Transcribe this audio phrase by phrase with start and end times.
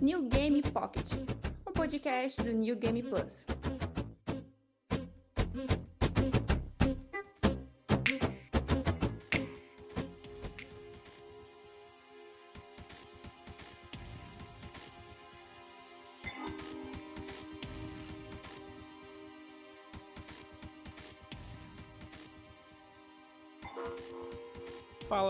[0.00, 1.18] New Game Pocket,
[1.66, 3.44] um podcast do New Game Plus.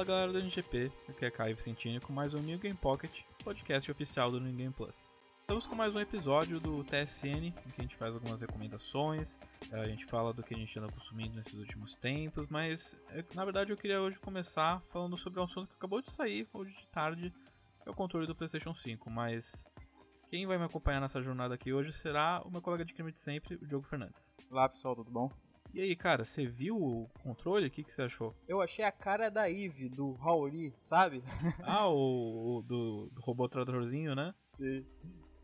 [0.02, 3.88] Fala galera do NGP, aqui é Caio Vicentini com mais um New Game Pocket, podcast
[3.88, 5.08] oficial do New Game Plus.
[5.42, 9.38] Estamos com mais um episódio do TSN, em que a gente faz algumas recomendações,
[9.70, 13.24] eh, a gente fala do que a gente anda consumindo nesses últimos tempos, mas eh,
[13.32, 16.74] na verdade eu queria hoje começar falando sobre um assunto que acabou de sair hoje
[16.74, 17.32] de tarde,
[17.80, 19.68] que é o controle do PlayStation 5, mas
[20.28, 23.20] quem vai me acompanhar nessa jornada aqui hoje será o meu colega de crime de
[23.20, 24.32] sempre, o Diogo Fernandes.
[24.50, 25.30] Olá pessoal, tudo bom?
[25.74, 27.66] E aí, cara, você viu o controle?
[27.66, 28.34] O que, que você achou?
[28.46, 31.22] Eu achei a cara da Eve, do Rauli, sabe?
[31.62, 34.34] Ah, o, o do, do robô tratorzinho, né?
[34.44, 34.84] Sim.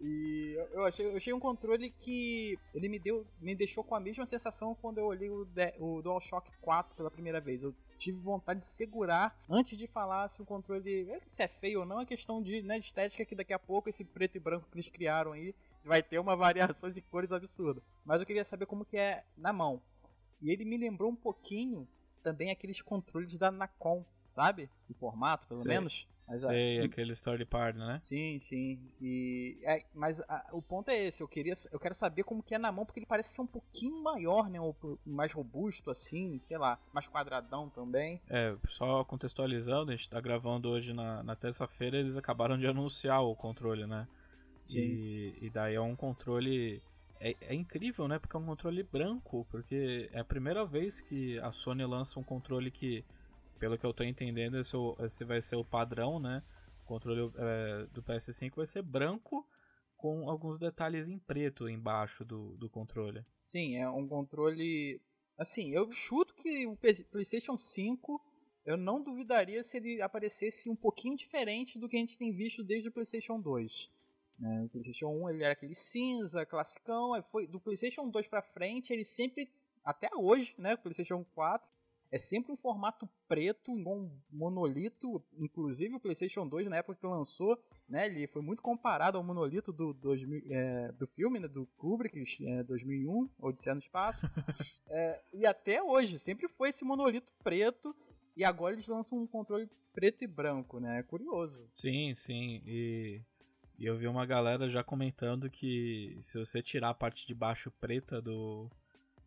[0.01, 3.95] E eu- eu achei, eu achei um controle que ele me deu, me deixou com
[3.97, 7.63] a mesma sensação quando eu olhei o, de- o DualShock 4 pela primeira vez.
[7.63, 11.87] Eu tive vontade de segurar antes de falar se o controle se é feio ou
[11.87, 14.69] não, é questão de, né, de estética que daqui a pouco esse preto e branco
[14.71, 15.55] que eles criaram aí
[15.85, 17.83] vai ter uma variação de cores absurda.
[18.05, 19.83] Mas eu queria saber como que é na mão.
[20.41, 21.87] E ele me lembrou um pouquinho
[22.23, 24.69] também aqueles controles da Nacon, sabe?
[24.89, 25.73] Em formato, pelo Sei.
[25.73, 26.07] menos.
[26.29, 28.01] Mas, Sei, aquele story part, né?
[28.03, 28.79] Sim, sim.
[29.01, 32.55] E é, mas a- o ponto é esse, eu queria eu quero saber como que
[32.55, 36.41] é na mão, porque ele parece ser um pouquinho maior, né, po- mais robusto assim,
[36.49, 38.21] sei lá, mais quadradão também.
[38.31, 43.23] É, só contextualizando, a gente tá gravando hoje na, na terça-feira, eles acabaram de anunciar
[43.23, 44.07] o controle, né?
[44.71, 46.83] E, e daí é um controle.
[47.21, 48.19] É, é incrível, né?
[48.19, 52.25] Porque é um controle branco, porque é a primeira vez que a Sony lança um
[52.25, 53.05] controle que,
[53.59, 56.43] pelo que eu tô entendendo, esse, é esse vai ser o padrão, né?
[56.85, 59.47] O controle é, do PS5 vai ser branco
[59.97, 63.25] com alguns detalhes em preto embaixo do, do controle.
[63.43, 65.01] Sim, é um controle
[65.37, 68.21] assim, eu chuto que o PlayStation 5
[68.65, 72.63] eu não duvidaria se ele aparecesse um pouquinho diferente do que a gente tem visto
[72.63, 73.91] desde o PlayStation 2.
[74.39, 74.63] Né?
[74.65, 78.93] O PlayStation 1 ele era aquele cinza, classicão, aí foi do PlayStation 2 pra frente,
[78.93, 79.51] ele sempre
[79.85, 81.67] até hoje, né, o PlayStation 4
[82.11, 87.59] é sempre um formato preto, um monolito, inclusive o PlayStation 2 na época que lançou,
[87.89, 92.47] né, ele foi muito comparado ao monolito do, 2000, é, do filme, né, do Kubrick,
[92.47, 94.21] é, 2001, Odisseia no Espaço,
[94.89, 97.95] É, e até hoje, sempre foi esse monolito preto,
[98.37, 101.67] e agora eles lançam um controle preto e branco, né, é curioso.
[101.71, 102.63] Sim, sim.
[102.67, 103.23] E,
[103.79, 107.71] e eu vi uma galera já comentando que se você tirar a parte de baixo
[107.71, 108.69] preta do,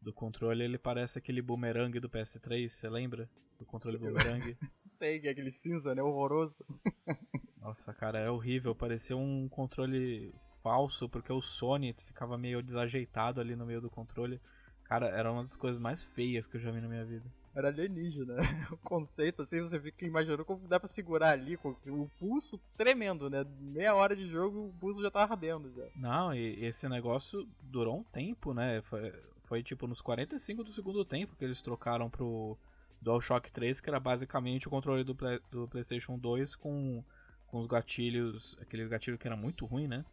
[0.01, 3.29] do controle, ele parece aquele boomerang do PS3, você lembra?
[3.57, 4.03] Do controle Sim.
[4.03, 4.57] boomerang.
[4.85, 6.55] Sei, que é aquele cinza, né, horroroso.
[7.61, 8.75] Nossa, cara, é horrível.
[8.75, 14.41] Parecia um controle falso, porque o Sony ficava meio desajeitado ali no meio do controle.
[14.91, 17.23] Cara, era uma das coisas mais feias que eu já vi na minha vida.
[17.55, 18.35] Era alienígena.
[18.69, 23.29] O conceito, assim, você fica imaginando como dá pra segurar ali, com o pulso tremendo,
[23.29, 23.45] né?
[23.61, 25.87] Meia hora de jogo, o pulso já tá ardendo já.
[25.95, 28.81] Não, e esse negócio durou um tempo, né?
[28.81, 29.13] Foi,
[29.45, 32.57] foi tipo nos 45 do segundo tempo que eles trocaram pro
[33.01, 35.15] DualShock 3, que era basicamente o controle do,
[35.49, 37.01] do PlayStation 2 com,
[37.47, 40.03] com os gatilhos, aquele gatilho que era muito ruim, né?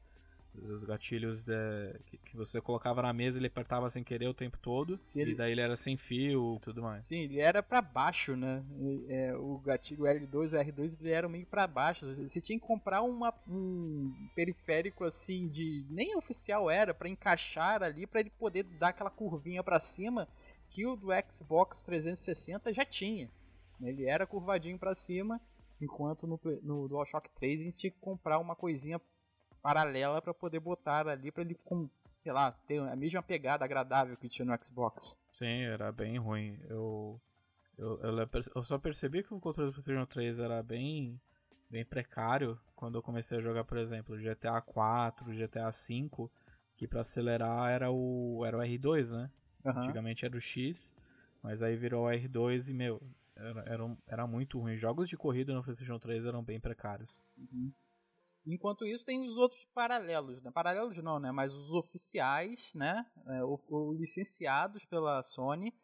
[0.61, 1.53] Os gatilhos de-
[2.07, 5.19] que, que você colocava na mesa e ele apertava sem querer o tempo todo, Se
[5.19, 7.05] e ele- daí ele era sem fio e tudo mais.
[7.07, 8.65] Sim, ele era pra baixo, né?
[8.79, 12.07] E, é, o gatilho L2 e o R2 ele eram meio pra baixo.
[12.15, 18.07] Você tinha que comprar uma, um periférico assim de nem oficial era pra encaixar ali
[18.07, 20.29] pra ele poder dar aquela curvinha pra cima
[20.71, 23.31] que o do Xbox 360 já tinha.
[23.81, 25.41] Ele era curvadinho pra cima,
[25.81, 29.01] enquanto no, no DualShock 3 a gente tinha que comprar uma coisinha
[29.63, 34.17] paralela pra poder botar ali pra ele com, sei lá, ter a mesma pegada agradável
[34.17, 35.17] que tinha no Xbox.
[35.33, 36.59] Sim, era bem ruim.
[36.69, 37.21] Eu,
[37.77, 41.21] eu, eu, eu só percebi que o controle do PlayStation 3 era bem,
[41.71, 46.31] bem precário quando eu comecei a jogar, por exemplo, GTA 4, GTA 5,
[46.77, 49.31] que pra acelerar era o, era o R2, né?
[49.65, 49.79] Aham.
[49.79, 50.95] Antigamente era o X,
[51.43, 53.01] mas aí virou o R2 e, meu,
[53.37, 54.77] era, era, era muito ruim.
[54.77, 57.15] Jogos de corrida no PlayStation 3 eram bem precários.
[58.53, 60.51] Enquanto isso, tem os outros paralelos, né?
[60.51, 61.31] Paralelos não, né?
[61.31, 63.05] Mas os oficiais, né?
[63.27, 65.75] É, ou, ou licenciados pela Sony,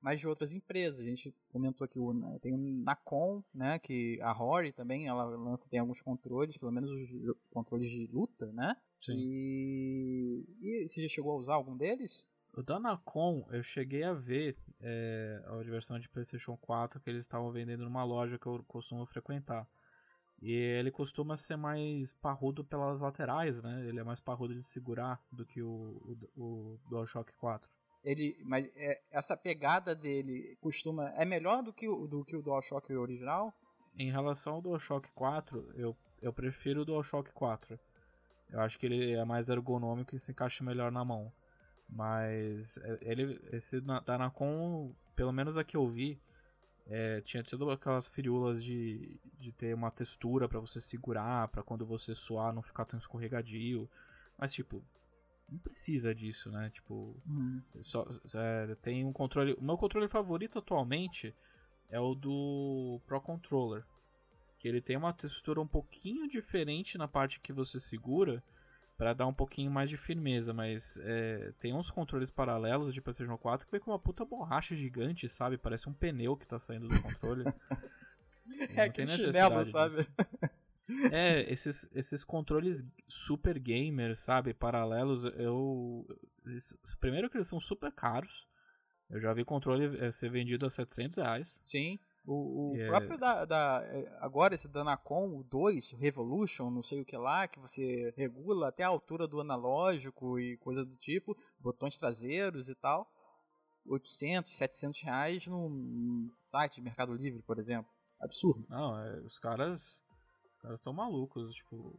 [0.00, 1.00] mas de outras empresas.
[1.00, 3.78] A gente comentou aqui, o, né, tem o Nacon, né?
[3.78, 8.46] Que a Rory também, ela lança, tem alguns controles, pelo menos os controles de luta,
[8.52, 8.76] né?
[9.00, 9.14] Sim.
[9.16, 12.26] E, e você já chegou a usar algum deles?
[12.52, 17.24] O da Nacon, eu cheguei a ver é, a versão de PlayStation 4 que eles
[17.24, 19.68] estavam vendendo numa loja que eu costumo frequentar.
[20.40, 23.84] E ele costuma ser mais parrudo pelas laterais, né?
[23.86, 27.68] Ele é mais parrudo de segurar do que o, o, o DualShock 4.
[28.04, 32.42] Ele, mas é, essa pegada dele costuma é melhor do que o do que o
[32.42, 33.52] DualShock original?
[33.98, 37.78] Em relação ao DualShock 4, eu, eu prefiro o DualShock 4.
[38.50, 41.32] Eu acho que ele é mais ergonômico e se encaixa melhor na mão.
[41.88, 46.20] Mas é, ele esse da Nacon, pelo menos a que eu vi,
[46.88, 51.84] é, tinha tido aquelas firiulas de, de ter uma textura para você segurar, para quando
[51.84, 53.88] você suar não ficar tão escorregadio.
[54.38, 54.82] Mas, tipo,
[55.48, 56.70] não precisa disso, né?
[56.70, 57.62] Tipo, Uhum.
[57.82, 59.52] só, é, tem um controle.
[59.54, 61.34] O meu controle favorito atualmente
[61.90, 63.84] é o do Pro Controller.
[64.58, 68.42] Que ele tem uma textura um pouquinho diferente na parte que você segura
[68.98, 73.38] para dar um pouquinho mais de firmeza, mas é, tem uns controles paralelos de PlayStation
[73.38, 75.56] 4 que vem com uma puta borracha gigante, sabe?
[75.56, 77.44] Parece um pneu que tá saindo do controle.
[78.74, 79.96] É aquele chinelo, sabe?
[80.04, 81.12] disso.
[81.12, 84.54] É, esses, esses controles super gamers, sabe?
[84.54, 86.06] Paralelos, eu.
[86.46, 88.48] eles- primeiro que eles são super caros.
[89.10, 91.60] Eu já vi controle eh, ser vendido a 700 reais.
[91.66, 91.98] Sim.
[92.30, 97.00] O, o é- próprio da, da- é, Agora, esse Danacon, o 2, Revolution, não sei
[97.00, 101.34] o que lá, que você regula até a altura do analógico e coisa do tipo,
[101.58, 103.10] botões traseiros e tal.
[103.86, 107.90] 800, 700 reais num, site de Mercado Livre, por exemplo.
[108.20, 108.66] Absurdo.
[108.68, 110.04] Não, é, os caras.
[110.50, 111.54] Os caras estão malucos.
[111.54, 111.98] Tipo,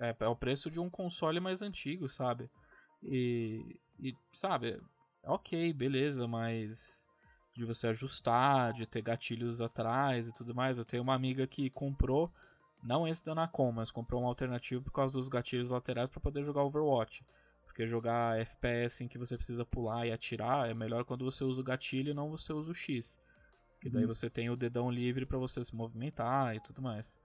[0.00, 2.50] é, é o preço de um console mais antigo, sabe?
[3.04, 3.78] E.
[4.02, 4.82] E, sabe,
[5.22, 7.06] ok, beleza, mas.
[7.60, 10.78] De você ajustar, de ter gatilhos atrás e tudo mais.
[10.78, 12.32] Eu tenho uma amiga que comprou,
[12.82, 16.42] não esse da Nacon, mas comprou um alternativo por causa dos gatilhos laterais para poder
[16.42, 17.22] jogar Overwatch.
[17.66, 21.60] Porque jogar FPS em que você precisa pular e atirar é melhor quando você usa
[21.60, 23.18] o gatilho e não você usa o X.
[23.80, 24.06] Que daí Uhum.
[24.06, 27.20] você tem o dedão livre pra você se movimentar e tudo mais.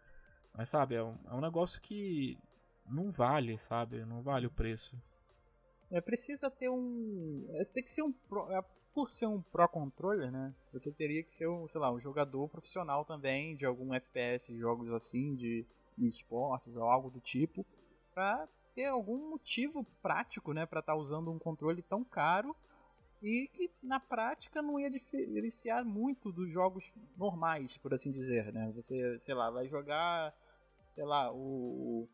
[0.54, 2.38] Mas sabe, é um, é um negócio que
[2.86, 4.06] não vale, sabe?
[4.06, 4.96] Não vale o preço.
[5.92, 7.46] É, precisa ter um.
[7.56, 8.12] é, tem que ser um.
[8.12, 8.62] Pro, é,
[8.96, 10.56] por ser um Pro Controller, né?
[10.72, 14.90] Você teria que ser, um, sei lá, um jogador profissional também de algum FPS, jogos
[14.94, 15.66] assim, de,
[15.98, 17.66] esportes ou algo do tipo,
[18.14, 20.66] pra ter algum motivo prático, né?
[20.66, 22.56] Pra estar usando um controle tão caro
[23.22, 28.72] e que na prática não ia diferenciar muito dos jogos normais, por assim dizer, né?
[28.76, 30.34] Você, sei lá, vai jogar,
[30.94, 32.08] sei lá, o,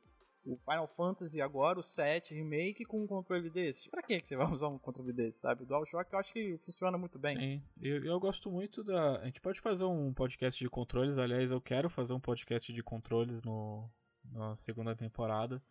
[0.43, 3.87] o Final Fantasy agora, o 7 Remake, com um controle desses.
[3.87, 5.63] Pra que você vai usar um controle desse, sabe?
[5.63, 7.37] O DualShock eu acho que funciona muito bem.
[7.37, 9.17] Sim, eu, eu gosto muito da.
[9.19, 11.17] A gente pode fazer um podcast de controles.
[11.19, 13.89] Aliás, eu quero fazer um podcast de controles no,
[14.31, 15.61] na segunda temporada.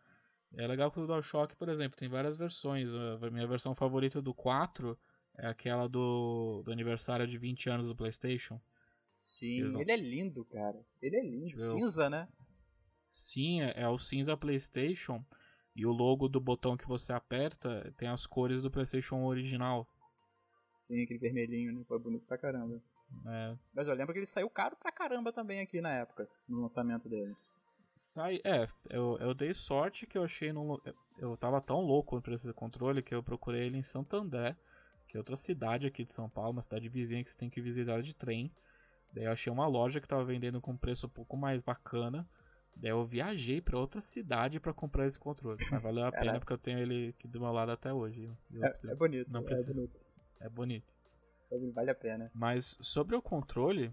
[0.54, 2.90] É legal que o DualShock, por exemplo, tem várias versões.
[2.94, 4.98] A minha versão favorita do 4
[5.36, 8.60] é aquela do, do aniversário de 20 anos do PlayStation.
[9.18, 10.80] Sim, não- ele é lindo, cara.
[11.00, 11.58] Ele é lindo.
[11.60, 12.26] Cinza, né?
[13.10, 15.24] Sim, é, é o cinza PlayStation.
[15.74, 19.86] E o logo do botão que você aperta tem as cores do PlayStation original.
[20.86, 21.84] Sim, aquele vermelhinho, né?
[21.88, 22.80] Foi bonito pra caramba.
[23.26, 26.60] É, Mas eu lembro que ele saiu caro pra caramba também aqui na época, no
[26.60, 27.24] lançamento dele.
[27.96, 30.80] Sai, é, eu, eu dei sorte que eu achei no.
[31.18, 34.56] Eu tava tão louco pra esse controle que eu procurei ele em Santander,
[35.08, 37.60] que é outra cidade aqui de São Paulo, uma cidade vizinha que você tem que
[37.60, 38.52] visitar de trem.
[39.12, 42.26] Daí eu achei uma loja que tava vendendo com um preço um pouco mais bacana.
[42.80, 45.58] Daí eu viajei pra outra cidade pra comprar esse controle.
[45.70, 46.40] Mas valeu a pena Caraca.
[46.40, 48.24] porque eu tenho ele aqui do meu lado até hoje.
[48.50, 49.74] Eu É, preciso- é bonito, não é precisa.
[49.74, 50.00] bonito.
[50.40, 50.94] é bonito.
[51.74, 52.30] Vale a pena.
[52.34, 53.92] Mas sobre o controle,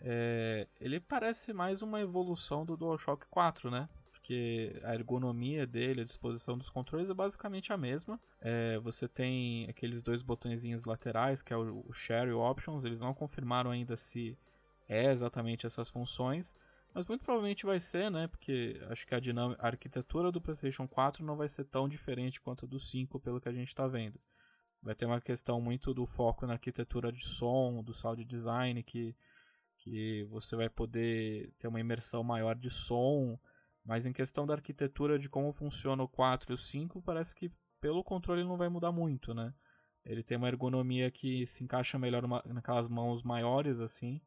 [0.00, 3.88] é, ele parece mais uma evolução do DualShock 4, né?
[4.10, 8.20] Porque a ergonomia dele, a disposição dos controles é basicamente a mesma.
[8.40, 12.84] É, você tem aqueles dois botõezinhos laterais, que é o, o Share e o Options.
[12.84, 14.36] Eles não confirmaram ainda se
[14.88, 16.56] é exatamente essas funções.
[16.94, 18.26] Mas muito provavelmente vai ser, né?
[18.28, 22.40] Porque acho que a, dinam- a arquitetura do PlayStation 4 não vai ser tão diferente
[22.40, 24.18] quanto a do 5, pelo que a gente está vendo.
[24.82, 29.14] Vai ter uma questão muito do foco na arquitetura de som, do sound design, que,
[29.78, 33.38] que você vai poder ter uma imersão maior de som.
[33.84, 37.50] Mas em questão da arquitetura de como funciona o 4 e o 5, parece que
[37.80, 39.54] pelo controle não vai mudar muito, né?
[40.04, 44.20] Ele tem uma ergonomia que se encaixa melhor naquelas mãos maiores, assim.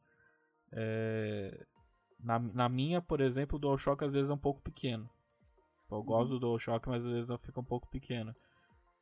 [0.72, 1.66] É,
[2.24, 5.10] Na, na minha, por exemplo, o DualShock às vezes é um pouco pequeno.
[5.82, 8.34] Tipo, Eu gosto do DualShock, mas às vezes fica um pouco pequeno.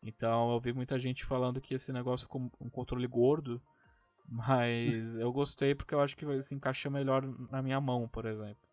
[0.02, 3.62] Então eu vi muita gente falando que esse negócio ficou um controle gordo,
[4.28, 8.26] mas eu gostei porque eu acho que vai se encaixa melhor na minha mão, por
[8.26, 8.68] exemplo.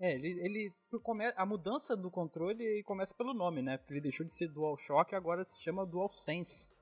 [0.00, 0.72] É, ele, ele
[1.36, 3.78] a mudança do controle começa pelo nome, né?
[3.78, 6.74] Porque ele deixou de ser DualShock e agora se chama DualSense.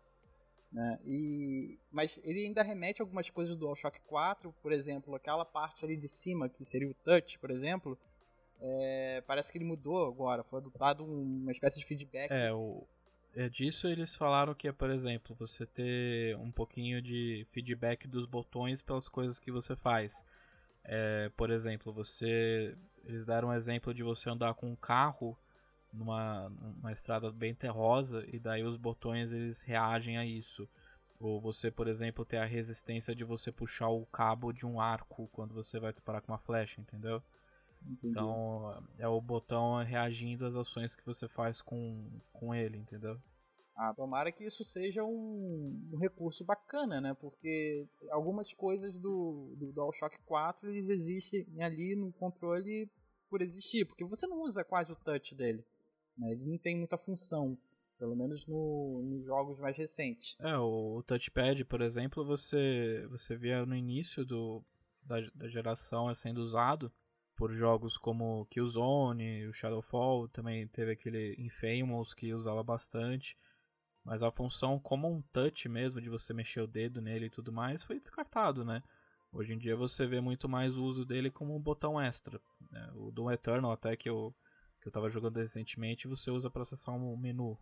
[0.73, 0.99] Né?
[1.05, 1.79] E...
[1.91, 6.09] Mas ele ainda remete algumas coisas do DualShock 4, por exemplo, aquela parte ali de
[6.09, 7.99] cima que seria o touch, por exemplo.
[8.61, 12.31] é, parece que ele mudou agora, foi adotado uma espécie de feedback.
[12.31, 12.87] É, o,
[13.35, 18.27] é disso eles falaram que é, por exemplo, você ter um pouquinho de feedback dos
[18.27, 20.25] botões pelas coisas que você faz.
[20.85, 22.77] É, por exemplo, você.
[23.05, 25.37] Eles deram um exemplo de você andar com um carro
[25.93, 30.69] numa, numa estrada bem terrosa e daí os botões eles reagem a isso.
[31.19, 35.29] Ou você, por exemplo, ter a resistência de você puxar o cabo de um arco
[35.33, 37.23] quando você vai disparar com uma flecha, entendeu?
[37.83, 38.09] Entendi.
[38.09, 43.21] Então é o botão reagindo às ações que você faz com, com ele, entendeu?
[43.77, 47.15] Ah, tomara que isso seja um, um recurso bacana, né?
[47.15, 52.91] Porque algumas coisas do, do DualShock 4 eles existem ali no controle
[53.31, 55.65] por existir, porque você não usa quase o touch dele.
[56.17, 56.33] Né?
[56.33, 57.59] Ele não tem muita função,
[57.99, 60.37] pelo menos no, nos jogos mais recentes.
[60.41, 64.63] É, o, touchpad, por exemplo, você, você via no início do,
[65.03, 66.93] da, da geração sendo usado
[67.37, 73.35] por jogos como Killzone, o Shadowfall, também teve aquele Infamous que usava bastante.
[74.05, 77.51] Mas a função como um touch mesmo, de você mexer o dedo nele e tudo
[77.51, 78.83] mais, foi descartado, né?
[79.33, 82.41] Hoje em dia você vê muito mais o uso dele como um botão extra.
[82.71, 82.91] Né?
[82.95, 84.35] O Doom Eternal, até que eu,
[84.81, 87.59] que eu tava jogando recentemente, você usa para acessar um menu,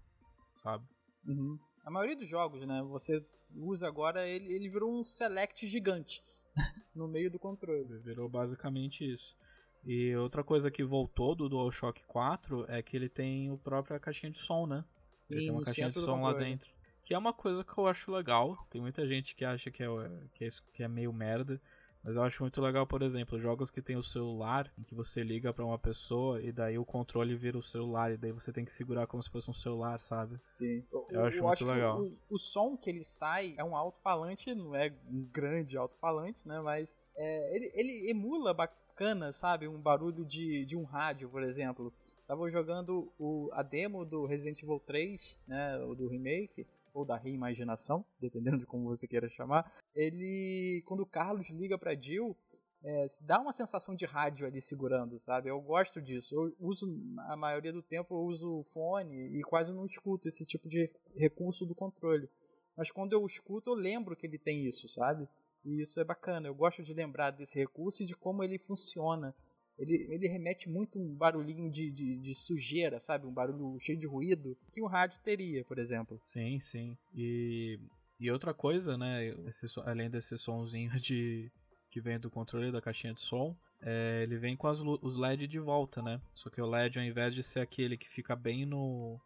[0.63, 0.87] sabe?
[1.27, 1.59] Uhum.
[1.85, 2.83] A maioria dos jogos, né?
[2.83, 6.23] Você usa agora, ele, ele virou um select gigante
[6.95, 7.99] no meio do controle.
[7.99, 9.37] Virou basicamente isso.
[9.85, 14.31] E outra coisa que voltou do DualShock 4 é que ele tem o própria caixinha
[14.31, 14.85] de som, né?
[15.17, 16.71] Sim, ele tem uma caixinha de som lá dentro.
[17.03, 18.57] Que é uma coisa que eu acho legal.
[18.71, 19.87] Tem muita gente que acha que é,
[20.35, 21.61] que é, que é meio merda.
[22.03, 25.23] Mas eu acho muito legal, por exemplo, jogos que tem o celular, em que você
[25.23, 28.65] liga para uma pessoa e daí o controle vira o celular, e daí você tem
[28.65, 30.41] que segurar como se fosse um celular, sabe?
[30.53, 30.85] Sim.
[30.93, 32.01] Eu, eu acho eu muito acho legal.
[32.01, 36.61] O, o, som que ele sai é um alto-falante, não é um grande alto-falante, né?
[36.61, 39.67] Mas é, ele, ele emula bacana, sabe?
[39.67, 41.93] Um barulho de, de um rádio, por exemplo.
[42.27, 45.79] Tava jogando o, a demo do Resident Evil 3, né?
[45.79, 49.73] O do remake, ou da reimaginação, dependendo de como você queira chamar.
[49.95, 52.37] Ele, quando o Carlos liga pra Jill,
[52.83, 55.51] é, dá uma sensação de rádio ali segurando, sabe?
[55.51, 56.35] Eu gosto disso.
[56.35, 56.87] Eu uso,
[57.29, 61.67] a maioria do tempo, eu uso fone e quase não escuto esse tipo de recurso
[61.67, 62.29] do controle.
[62.77, 65.29] Mas quando eu escuto, eu lembro que ele tem isso, sabe?
[65.65, 66.47] E isso é bacana.
[66.47, 69.35] Eu gosto de lembrar desse recurso e de como ele funciona.
[69.79, 73.27] Ele, ele remete muito um barulhinho de, de, de, sujeira, sabe?
[73.27, 76.21] Um barulho cheio de ruído que um rádio teria, por exemplo.
[76.25, 76.97] Sim, sim.
[77.15, 77.79] E,
[78.19, 79.29] e outra coisa, né?
[79.47, 81.51] Esse, além desse sonzinho de
[81.91, 85.47] que vem do controle da caixinha de som, é, ele vem com as, os LED
[85.47, 86.21] de volta, né?
[86.35, 89.21] Só que o LED, ao invés de ser aquele que fica bem no,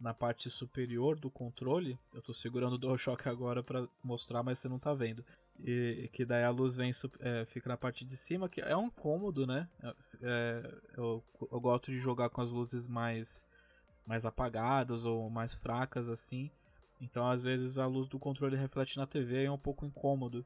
[0.00, 4.68] na parte superior do controle, eu estou segurando o DualShock agora para mostrar, mas você
[4.68, 5.24] não está vendo.
[5.64, 6.90] E que daí a luz vem
[7.20, 9.68] é, fica na parte de cima, que é um cômodo, né?
[10.20, 13.46] É, eu, eu gosto de jogar com as luzes mais,
[14.04, 16.50] mais apagadas ou mais fracas assim.
[17.00, 20.44] Então às vezes a luz do controle reflete na TV e é um pouco incômodo.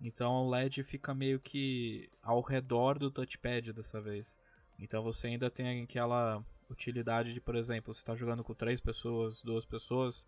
[0.00, 4.38] Então o LED fica meio que ao redor do touchpad dessa vez.
[4.78, 9.42] Então você ainda tem aquela utilidade de, por exemplo, você está jogando com três pessoas,
[9.42, 10.26] duas pessoas,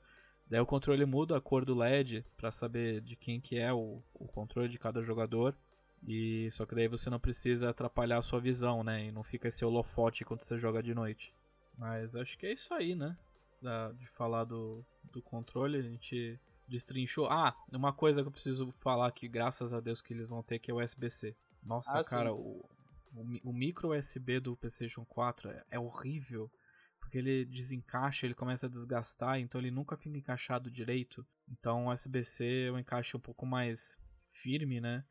[0.51, 4.03] Daí o controle muda a cor do LED para saber de quem que é o,
[4.13, 5.57] o controle de cada jogador.
[6.07, 9.07] E só que daí você não precisa atrapalhar a sua visão, né?
[9.07, 11.33] E não fica esse holofote quando você joga de noite.
[11.79, 13.17] Mas acho que é isso aí, né?
[13.63, 17.29] Da, de falar do, do controle, a gente destrinchou.
[17.31, 20.59] Ah, uma coisa que eu preciso falar que graças a Deus que eles vão ter
[20.59, 21.37] que é o USB-C.
[21.63, 22.65] Nossa, ah, cara, o,
[23.15, 26.51] o, o, micro USB do PlayStation 4 é, é horrível
[27.11, 31.27] porque ele desencaixa, ele começa a desgastar, então ele nunca fica encaixado direito.
[31.49, 33.99] Então o USB-C é um encaixe um pouco mais
[34.31, 35.05] firme, né?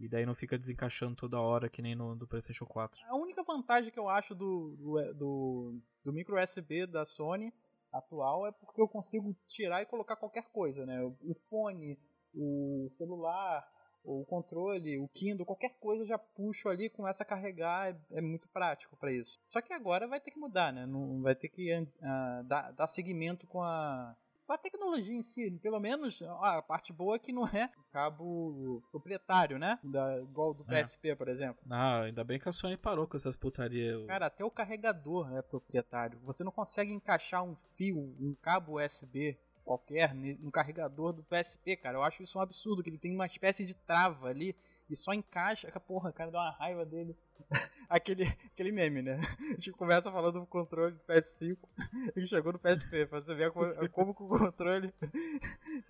[0.00, 3.00] E daí não fica desencaixando toda hora que nem no do PlayStation 4.
[3.06, 7.54] A única vantagem que eu acho do, do, do, do micro USB da Sony
[7.92, 11.00] atual é porque eu consigo tirar e colocar qualquer coisa, né?
[11.22, 11.96] O fone,
[12.34, 13.64] o celular,
[14.06, 18.20] o controle, o Kindle, qualquer coisa eu já puxo ali, começa a carregar, é, é
[18.20, 19.38] muito prático para isso.
[19.46, 20.86] Só que agora vai ter que mudar, né?
[20.86, 24.14] Não vai ter que uh, dar, dar seguimento com a,
[24.46, 25.50] com a tecnologia em si.
[25.62, 29.78] Pelo menos a parte boa é que não é cabo proprietário, né?
[29.82, 31.14] Da, igual do PSP, é.
[31.14, 31.64] por exemplo.
[31.68, 34.06] Ah, ainda bem que a Sony parou com essas putarias.
[34.06, 36.18] Cara, até o carregador é proprietário.
[36.20, 39.36] Você não consegue encaixar um fio, um cabo USB
[39.66, 41.98] qualquer um carregador do PSP, cara.
[41.98, 44.56] Eu acho isso um absurdo, que ele tem uma espécie de trava ali
[44.88, 45.68] e só encaixa.
[45.80, 47.16] Porra, cara, dá uma raiva dele.
[47.90, 49.18] aquele, aquele meme, né?
[49.50, 51.58] A gente começa falando do controle do PS5
[52.16, 54.94] e chegou no PSP, pra você ver como, como que o controle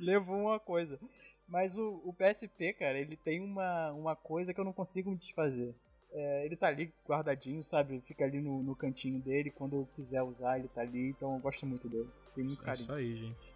[0.01, 0.99] levou uma coisa.
[1.47, 5.17] Mas o, o PSP, cara, ele tem uma, uma coisa que eu não consigo me
[5.17, 5.75] desfazer.
[6.13, 8.01] É, ele tá ali guardadinho, sabe?
[8.07, 9.51] Fica ali no, no, cantinho dele.
[9.51, 11.11] Quando eu quiser usar, ele tá ali.
[11.11, 12.09] Então eu gosto muito dele.
[12.35, 12.83] Tem muito carinho.
[12.83, 13.56] É isso aí, gente.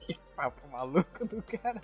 [0.00, 1.80] Que papo maluco do cara.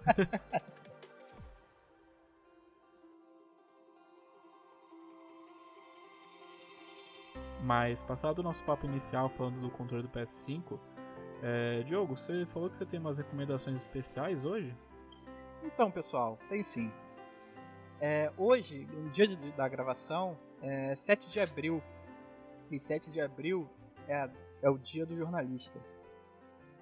[7.62, 10.78] Mas, passado o nosso papo inicial falando do controle do PS5,
[11.42, 14.76] é, Diogo, você falou que você tem umas recomendações especiais hoje?
[15.62, 16.90] Então, pessoal, tenho sim.
[18.00, 21.82] É, hoje, no dia de, da gravação, é 7 de abril.
[22.70, 23.68] E 7 de abril
[24.06, 24.30] é,
[24.62, 25.80] é o dia do jornalista.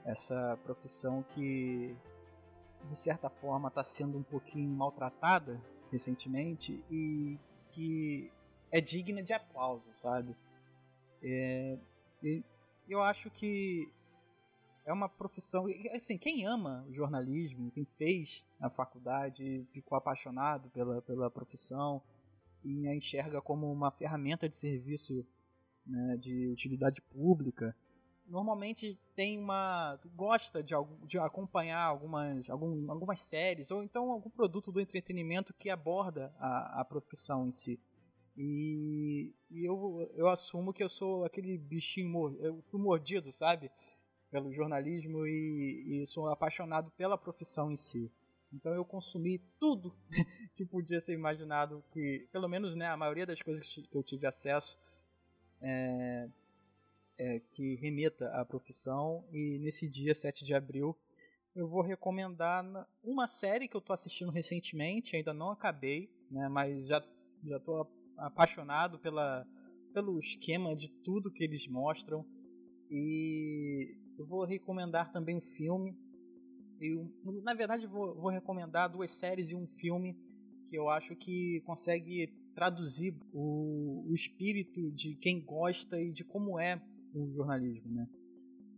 [0.07, 1.95] Essa profissão que,
[2.85, 5.61] de certa forma, está sendo um pouquinho maltratada
[5.91, 7.39] recentemente e
[7.73, 8.31] que
[8.71, 10.35] é digna de aplauso, sabe?
[11.23, 11.77] É,
[12.89, 13.91] eu acho que
[14.87, 15.67] é uma profissão.
[15.95, 22.01] Assim, quem ama o jornalismo, quem fez a faculdade, ficou apaixonado pela, pela profissão
[22.65, 25.27] e a enxerga como uma ferramenta de serviço
[25.85, 27.77] né, de utilidade pública,
[28.29, 34.73] normalmente tem uma gosta de, de acompanhar algumas, algum, algumas séries ou então algum produto
[34.73, 37.81] do entretenimento que aborda a, a profissão em si.
[38.37, 43.71] E, e eu, eu assumo que eu sou aquele bichinho, eu fui mordido, sabe?
[44.31, 48.13] Pelo jornalismo e, e sou apaixonado pela profissão em si.
[48.53, 49.95] Então eu consumi tudo
[50.55, 54.27] que podia ser imaginado, que pelo menos né, a maioria das coisas que eu tive
[54.27, 54.79] acesso
[55.61, 56.29] é,
[57.19, 59.25] é, que remeta à profissão.
[59.33, 60.97] E nesse dia, 7 de abril,
[61.55, 62.65] eu vou recomendar
[63.03, 67.03] uma série que eu estou assistindo recentemente, ainda não acabei, né, mas já
[67.45, 69.47] já estou apaixonado pela,
[69.93, 72.25] pelo esquema de tudo que eles mostram.
[72.91, 75.97] E eu vou recomendar também um filme.
[76.81, 77.11] Eu,
[77.43, 80.17] na verdade, vou, vou recomendar duas séries e um filme
[80.69, 86.59] que eu acho que consegue traduzir o, o espírito de quem gosta e de como
[86.59, 86.83] é
[87.17, 88.09] o jornalismo, né?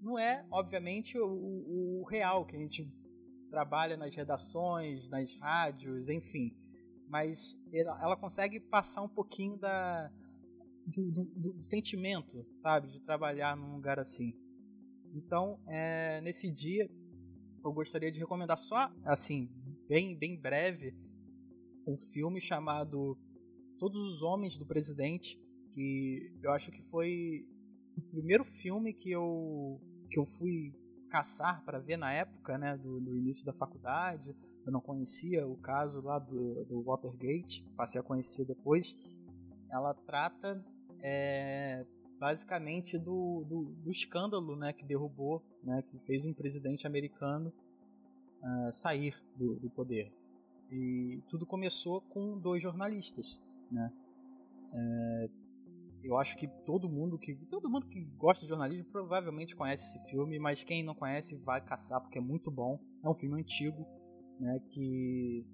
[0.00, 2.88] Não é, obviamente, o, o, real que a gente
[3.50, 6.56] trabalha nas redações, nas rádios, enfim
[7.08, 10.12] mas ela, ela consegue passar um pouquinho da
[10.86, 14.34] do, do, do, sentimento, sabe, de trabalhar num lugar assim.
[15.14, 16.90] Então, é, nesse dia,
[17.62, 19.50] eu gostaria de recomendar só, assim,
[19.86, 20.94] bem, bem breve,
[21.86, 23.18] um filme chamado
[23.78, 25.38] Todos os Homens do Presidente,
[25.72, 27.46] que eu acho que foi
[27.98, 29.80] o primeiro filme que eu
[30.10, 30.72] que eu fui
[31.10, 34.34] caçar para ver na época, né, do, do início da faculdade
[34.68, 38.94] eu não conhecia o caso lá do, do Watergate, passei a conhecer depois.
[39.70, 40.62] Ela trata
[41.00, 41.86] é,
[42.20, 47.50] basicamente do, do, do, escândalo né, que derrubou, né, que fez um presidente americano
[48.42, 50.12] uh, sair do, do poder.
[50.70, 53.40] E tudo começou com dois jornalistas.
[53.72, 53.90] Né?
[54.74, 55.30] É,
[56.02, 60.10] eu acho que todo mundo que todo mundo que gosta de jornalismo provavelmente conhece esse
[60.10, 62.78] filme, mas quem não conhece vai caçar porque é muito bom.
[63.02, 63.86] É um filme antigo,
[64.38, 65.44] né, que,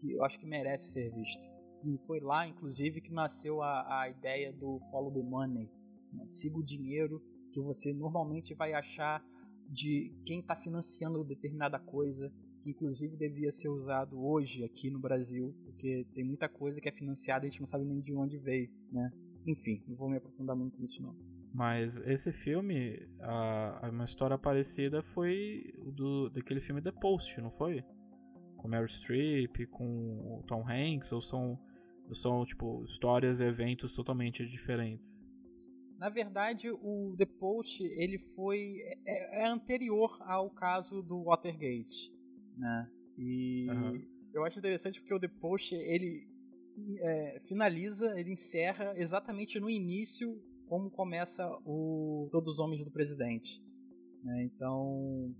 [0.00, 1.44] que eu acho que merece ser visto.
[1.82, 5.70] E foi lá, inclusive, que nasceu a, a ideia do follow the money.
[6.12, 6.28] Né?
[6.28, 7.22] Siga o dinheiro
[7.52, 9.24] que você normalmente vai achar
[9.68, 15.54] de quem está financiando determinada coisa, que inclusive devia ser usado hoje aqui no Brasil,
[15.64, 18.36] porque tem muita coisa que é financiada e a gente não sabe nem de onde
[18.36, 19.10] veio, né?
[19.46, 21.14] Enfim, não vou me aprofundar muito nisso não.
[21.52, 27.84] Mas esse filme, a, uma história parecida foi do daquele filme The Post, não foi?
[28.60, 31.58] com Meryl Streep, com o Tom Hanks, ou são,
[32.12, 35.24] são tipo histórias e eventos totalmente diferentes?
[35.98, 42.12] Na verdade, o The Post ele foi é, é anterior ao caso do Watergate,
[42.56, 42.90] né?
[43.18, 44.06] E uhum.
[44.32, 46.26] eu acho interessante porque o The Post ele
[47.00, 53.62] é, finaliza, ele encerra exatamente no início como começa o Todos os Homens do Presidente.
[54.22, 54.44] Né?
[54.44, 55.34] Então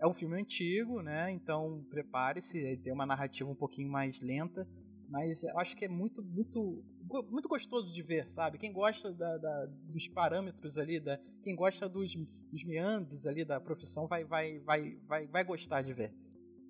[0.00, 1.30] é um filme antigo, né?
[1.32, 4.68] Então prepare-se, tem uma narrativa um pouquinho mais lenta,
[5.08, 6.84] mas eu acho que é muito, muito,
[7.30, 8.58] muito gostoso de ver, sabe?
[8.58, 13.58] Quem gosta da, da, dos parâmetros ali, da, quem gosta dos, dos meandros ali da
[13.58, 16.12] profissão vai, vai, vai, vai, vai gostar de ver.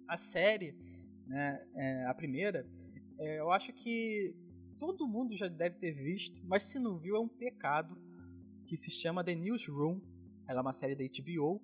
[0.06, 0.74] A série,
[1.26, 1.66] né?
[1.74, 2.66] É, a primeira,
[3.18, 4.34] é, eu acho que
[4.78, 7.96] todo mundo já deve ter visto, mas se não viu é um pecado,
[8.66, 10.00] que se chama The Newsroom.
[10.46, 11.60] Ela é uma série da HBO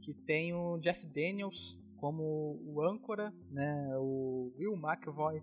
[0.00, 5.40] que tem o Jeff Daniels como o âncora, né, o Will McAvoy,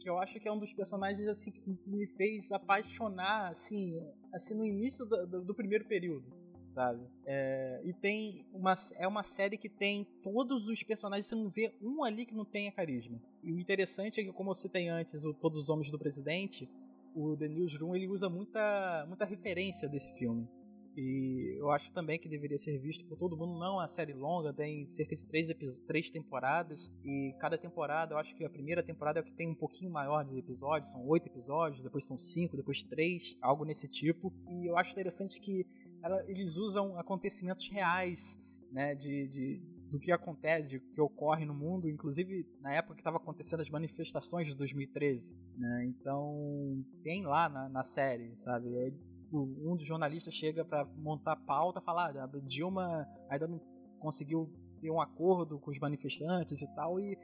[0.00, 3.94] que eu acho que é um dos personagens assim que me fez apaixonar assim,
[4.32, 6.26] assim no início do, do, do primeiro período,
[6.74, 7.06] sabe?
[7.26, 11.74] É, e tem uma é uma série que tem todos os personagens, você não vê
[11.80, 13.20] um ali que não tenha carisma.
[13.42, 16.68] E o interessante é que como você tem antes o Todos os Homens do Presidente,
[17.14, 20.48] o The Newsroom ele usa muita muita referência desse filme.
[20.96, 23.58] E eu acho também que deveria ser visto por todo mundo.
[23.58, 25.48] Não é uma série longa, tem cerca de três,
[25.86, 26.92] três temporadas.
[27.02, 29.90] E cada temporada, eu acho que a primeira temporada é o que tem um pouquinho
[29.90, 30.92] maior de episódios.
[30.92, 34.32] São oito episódios, depois são cinco, depois três, algo nesse tipo.
[34.48, 35.66] E eu acho interessante que
[36.02, 38.38] ela, eles usam acontecimentos reais,
[38.70, 38.94] né?
[38.94, 39.62] De, de,
[39.92, 43.68] do que acontece, do que ocorre no mundo, inclusive na época que estava acontecendo as
[43.68, 45.84] manifestações de 2013, né?
[45.86, 48.74] Então tem lá na, na série, sabe?
[48.74, 48.92] É,
[49.32, 53.60] um dos jornalistas chega para montar pauta, falar, ah, Dilma ainda não
[53.98, 57.16] conseguiu ter um acordo com os manifestantes e tal, e,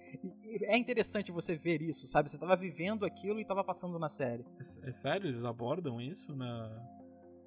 [0.44, 2.30] e é interessante você ver isso, sabe?
[2.30, 4.44] Você estava vivendo aquilo e estava passando na série.
[4.58, 5.26] É, é sério?
[5.26, 6.70] Eles abordam isso na,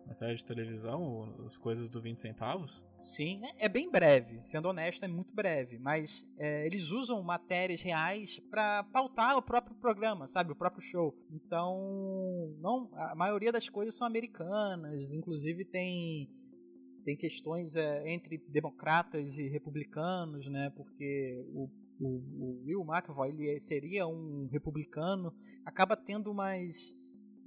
[0.05, 2.81] na série de televisão, as coisas do 20 centavos?
[3.03, 7.81] Sim, é, é bem breve, sendo honesto, é muito breve, mas é, eles usam matérias
[7.81, 11.15] reais para pautar o próprio programa, sabe, o próprio show.
[11.31, 16.29] Então, não, a maioria das coisas são americanas, inclusive tem
[17.03, 21.67] tem questões é, entre democratas e republicanos, né, porque o
[22.01, 25.33] o, o Will McAvoy ele seria um republicano,
[25.63, 26.97] acaba tendo mais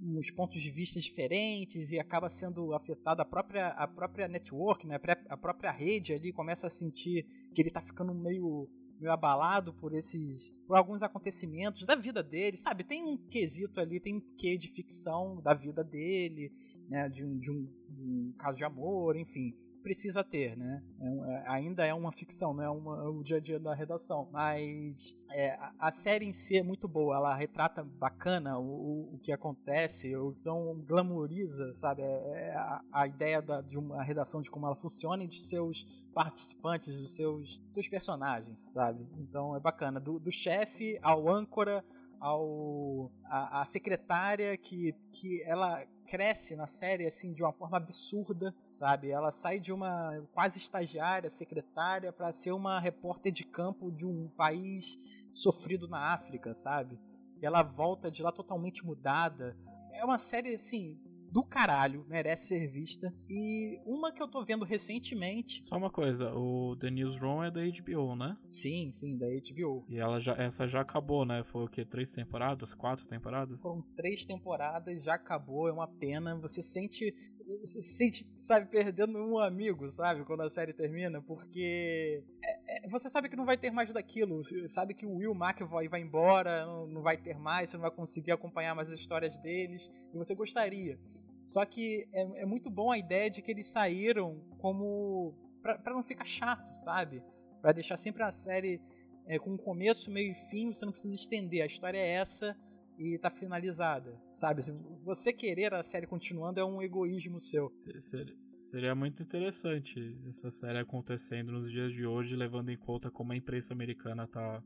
[0.01, 4.99] uns pontos de vista diferentes e acaba sendo afetado a própria, a própria network, né?
[5.29, 8.69] a própria rede ali começa a sentir que ele está ficando meio,
[9.01, 12.85] meio abalado por esses por alguns acontecimentos da vida dele, sabe?
[12.85, 16.53] Tem um quesito ali, tem um quê de ficção da vida dele,
[16.89, 17.09] né?
[17.09, 20.83] de, um, de, um, de um caso de amor, enfim precisa ter, né?
[20.99, 24.27] É, é, ainda é uma ficção, não é uma, o dia a dia da redação.
[24.33, 29.19] Mas é, a, a, série em si é muito boa, ela retrata bacana o, o,
[29.23, 32.01] que acontece, então glamoriza, sabe?
[32.01, 35.41] É, é, a, a, ideia da, de uma redação, de como ela funciona e de
[35.43, 39.07] seus participantes, dos seus, seus personagens, sabe?
[39.19, 40.01] Então é bacana.
[40.01, 41.85] Do, do chefe ao âncora,
[42.25, 48.55] ao a, a, secretária que, que ela cresce na série assim de uma forma absurda,
[48.73, 49.11] sabe?
[49.11, 54.27] Ela sai de uma quase estagiária, secretária para ser uma repórter de campo de um
[54.29, 54.99] país
[55.35, 56.99] sofrido na África, sabe?
[57.43, 59.55] E ela volta de lá totalmente mudada.
[59.93, 60.99] É uma série assim
[61.35, 63.13] do caralho, merece ser vista.
[63.29, 65.67] E uma que eu tô vendo recentemente.
[65.67, 68.39] Só uma coisa, o The Newsroom é da HBO, né?
[68.49, 69.85] Sim, sim, da HBO.
[69.89, 71.43] E ela já, essa já acabou, né?
[71.43, 71.85] Foi o que?
[71.85, 72.73] Três temporadas?
[72.73, 73.61] Quatro temporadas?
[73.61, 76.37] Foram três temporadas, já acabou, é uma pena.
[76.37, 77.13] Você sente.
[77.45, 80.25] Você sente, sabe, perdendo um amigo, sabe?
[80.25, 82.23] Quando a série termina, porque.
[82.45, 84.37] É, é, você sabe que não vai ter mais daquilo.
[84.37, 87.83] Você sabe que o Will McAvoy vai embora, não, não vai ter mais, você não
[87.83, 89.93] vai conseguir acompanhar mais as histórias deles.
[90.13, 90.97] E você gostaria.
[91.45, 95.35] Só que é, é muito bom a ideia de que eles saíram como.
[95.63, 97.23] Pra não ficar chato, sabe?
[97.63, 98.81] Pra deixar sempre a série
[99.27, 101.63] é, com começo, meio e fim, você não precisa estender.
[101.63, 102.57] A história é essa
[102.99, 104.63] e tá finalizada, sabe?
[104.63, 107.71] Se você querer a série continuando é um egoísmo seu.
[107.75, 113.33] Seria, seria muito interessante essa série acontecendo nos dias de hoje, levando em conta como
[113.33, 114.63] a imprensa americana tá,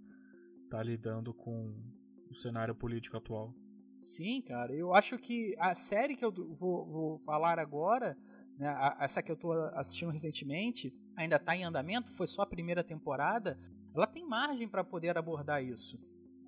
[0.69, 1.75] tá lidando com
[2.31, 3.55] o cenário político atual.
[3.99, 4.73] Sim, cara.
[4.73, 8.17] Eu acho que a série que eu vou, vou falar agora,
[8.57, 12.85] né, essa que eu tô assistindo recentemente, ainda está em andamento, foi só a primeira
[12.85, 13.59] temporada,
[13.95, 15.99] ela tem margem para poder abordar isso.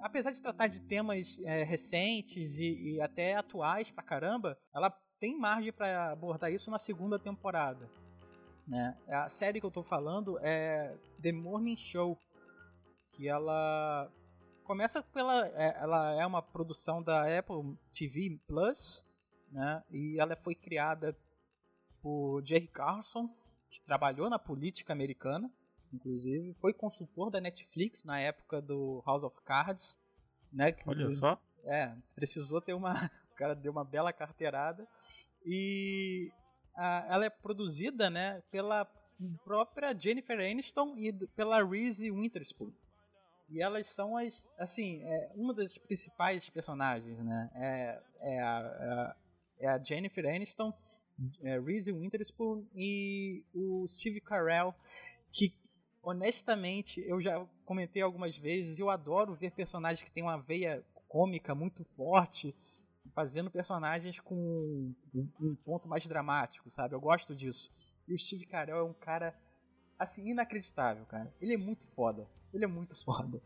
[0.01, 5.37] Apesar de tratar de temas é, recentes e, e, até atuais pra caramba, ela tem
[5.39, 7.91] margem para abordar isso na segunda temporada.
[8.67, 8.97] Né?
[9.09, 12.17] A série que eu tô falando é The Morning Show,
[13.11, 14.11] que ela
[14.71, 15.49] começa pela.
[15.49, 19.05] É, ela é uma produção da Apple TV Plus,
[19.51, 19.83] né?
[19.91, 21.17] E ela foi criada
[22.01, 23.29] por Jerry Carlson,
[23.69, 25.51] que trabalhou na política americana,
[25.93, 26.55] inclusive.
[26.61, 29.97] Foi consultor da Netflix na época do House of Cards.
[30.53, 30.73] Né?
[30.87, 31.37] Olha só.
[31.65, 32.95] É, precisou ter uma.
[33.31, 34.87] O cara deu uma bela carteirada.
[35.47, 36.31] E
[36.77, 38.87] a, ela é produzida né, pela
[39.43, 42.71] própria Jennifer Aniston e pela Reese Witherspoon.
[43.51, 47.51] E elas são as, assim, é, uma das principais personagens, né?
[47.55, 49.17] É, é, a,
[49.59, 50.73] é a Jennifer Aniston,
[51.43, 54.75] é, Reese Witherspoon e o Steve Carell,
[55.33, 55.55] que
[56.03, 61.55] honestamente eu já comentei algumas vezes, eu adoro ver personagens que têm uma veia cômica
[61.55, 62.55] muito forte,
[63.13, 64.95] fazendo personagens com
[65.41, 66.95] um ponto mais dramático, sabe?
[66.95, 67.71] Eu gosto disso.
[68.07, 69.37] E o Steve Carell é um cara
[69.99, 71.35] assim inacreditável, cara.
[71.41, 72.29] Ele é muito foda.
[72.53, 73.41] Ele é muito foda.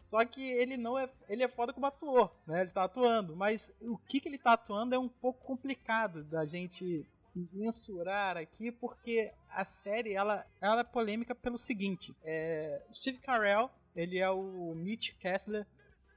[0.00, 1.10] Só que ele não é.
[1.28, 2.62] Ele é foda como ator, né?
[2.62, 3.36] Ele tá atuando.
[3.36, 7.06] Mas o que, que ele tá atuando é um pouco complicado da gente
[7.52, 14.18] mensurar aqui porque a série ela, ela é polêmica pelo seguinte: é, Steve Carell ele
[14.18, 15.66] é o Mitch Kessler,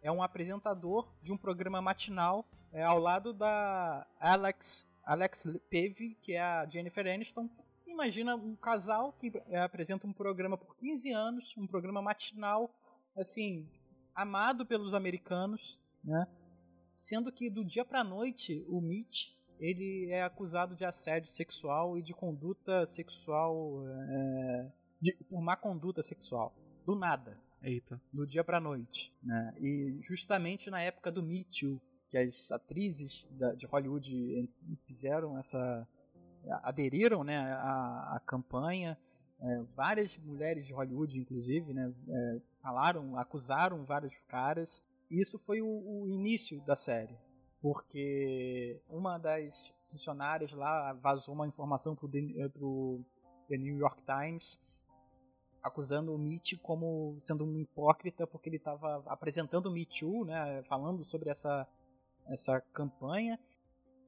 [0.02, 6.34] é um apresentador de um programa matinal é, ao lado da Alex Alex Pave, que
[6.34, 7.50] é a Jennifer Aniston.
[8.02, 12.74] Imagina um casal que é, apresenta um programa por 15 anos, um programa matinal,
[13.16, 13.70] assim,
[14.16, 16.28] amado pelos americanos, né?
[16.96, 22.02] Sendo que do dia pra noite, o Mitch ele é acusado de assédio sexual e
[22.02, 23.84] de conduta sexual.
[23.88, 26.56] É, de, por má conduta sexual.
[26.84, 27.40] Do nada.
[27.62, 28.02] Eita.
[28.12, 29.14] Do dia pra noite.
[29.22, 29.54] Né?
[29.60, 34.50] E justamente na época do Me Too, que as atrizes da, de Hollywood
[34.88, 35.88] fizeram essa.
[36.64, 38.98] Aderiram né, à, à campanha.
[39.40, 44.84] É, várias mulheres de Hollywood, inclusive, né, é, falaram, acusaram vários caras.
[45.10, 47.18] Isso foi o, o início da série,
[47.62, 53.04] porque uma das funcionárias lá vazou uma informação para o
[53.50, 54.60] The New York Times
[55.64, 60.64] acusando o Mitch como sendo um hipócrita porque ele estava apresentando o Me Too, né,
[60.64, 61.68] falando sobre essa,
[62.28, 63.40] essa campanha,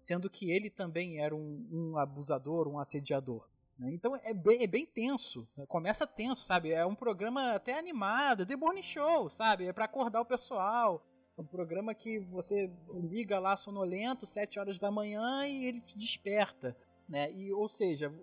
[0.03, 3.47] sendo que ele também era um, um abusador, um assediador.
[3.79, 3.89] Né?
[3.93, 5.65] Então é bem, é bem tenso, né?
[5.65, 6.73] começa tenso, sabe?
[6.73, 9.65] É um programa até animado, The Morning Show, sabe?
[9.65, 11.07] É para acordar o pessoal.
[11.37, 15.97] É um programa que você liga lá sonolento, 7 horas da manhã e ele te
[15.97, 16.75] desperta.
[17.07, 17.31] Né?
[17.31, 18.13] E, ou seja,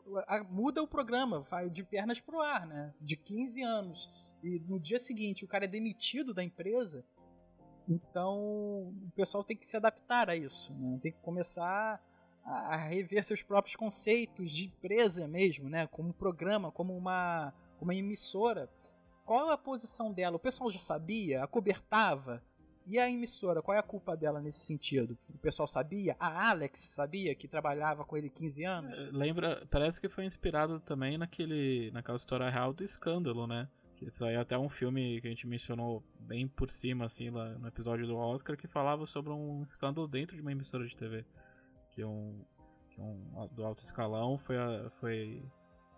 [0.51, 2.93] muda o programa, vai de pernas pro ar, né?
[3.01, 4.11] De 15 anos.
[4.45, 7.03] E no dia seguinte o cara é demitido da empresa.
[7.91, 10.99] Então o pessoal tem que se adaptar a isso, né?
[11.03, 12.01] Tem que começar
[12.45, 15.87] a, rever seus próprios conceitos de empresa mesmo, né?
[15.89, 18.71] Como programa, como uma, uma emissora.
[19.25, 20.37] Qual é a posição dela?
[20.37, 21.43] O pessoal já sabia?
[21.43, 22.43] Acobertava?
[22.87, 25.17] E a emissora, qual é a culpa dela nesse sentido?
[25.33, 26.17] O pessoal sabia?
[26.19, 28.99] A Alex sabia que trabalhava com ele 15 anos?
[28.99, 33.69] É, lembra, parece que foi inspirado também naquele, naquela história real do escândalo, né?
[34.01, 37.51] Isso aí é até um filme que a gente mencionou bem por cima, assim, lá
[37.59, 41.25] no episódio do Oscar, que falava sobre um escândalo dentro de uma emissora de TV
[41.91, 42.45] que um,
[42.91, 44.57] que um do alto escalão foi,
[45.01, 45.45] foi,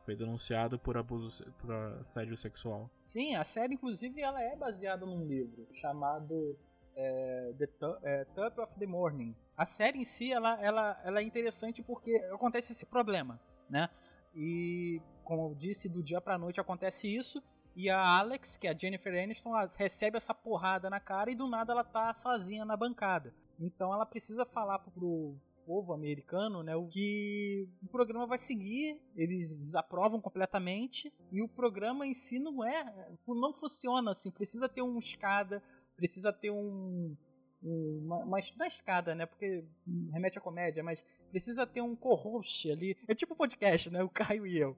[0.05, 2.91] foi denunciado por abuso, por assédio sexual.
[3.05, 6.59] Sim, a série inclusive ela é baseada num livro chamado
[6.97, 7.69] é, The
[8.03, 9.35] é, Top of the Morning.
[9.57, 13.89] A série em si ela, ela, ela é interessante porque acontece esse problema, né?
[14.35, 17.43] E como eu disse, do dia pra noite acontece isso.
[17.75, 21.49] E a Alex, que é a Jennifer Aniston, recebe essa porrada na cara e do
[21.49, 23.35] nada ela tá sozinha na bancada.
[23.59, 29.59] Então ela precisa falar pro, povo americano, né, o que o programa vai seguir, eles
[29.59, 34.99] desaprovam completamente e o programa em si não é, não funciona assim, precisa ter uma
[34.99, 35.63] escada,
[35.97, 37.17] precisa ter um
[37.63, 39.25] uma, uma, uma escada, né?
[39.25, 39.65] Porque
[40.13, 42.97] remete à comédia, mas precisa ter um co-host ali.
[43.07, 44.03] É tipo podcast, né?
[44.03, 44.77] O Caio e eu.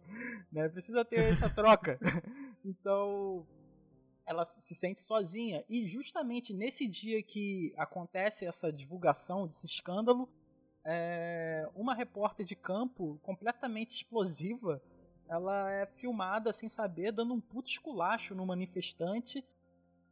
[0.53, 0.69] Né?
[0.69, 1.99] Precisa ter essa troca.
[2.65, 3.47] então,
[4.27, 5.65] ela se sente sozinha.
[5.69, 10.29] E justamente nesse dia que acontece essa divulgação desse escândalo,
[10.85, 14.83] é, uma repórter de campo completamente explosiva.
[15.29, 19.45] Ela é filmada sem saber, dando um puto esculacho no manifestante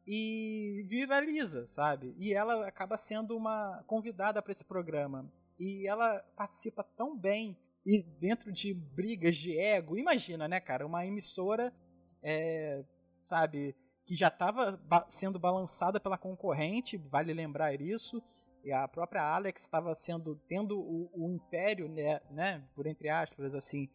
[0.06, 2.14] e viraliza, sabe?
[2.18, 5.30] E ela acaba sendo uma convidada para esse programa.
[5.58, 9.98] E ela participa tão bem e dentro de brigas de ego.
[9.98, 10.86] Imagina, né, cara?
[10.86, 11.72] Uma emissora,
[12.22, 12.84] é,
[13.20, 18.22] sabe, que já estava ba sendo balançada pela concorrente, vale lembrar isso
[18.64, 23.54] e a própria Alex estava sendo tendo o, o império, né, né, por entre aspas,
[23.54, 23.88] assim,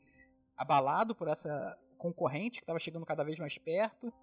[0.55, 4.13] abalado por essa concorrente que estava chegando cada vez mais perto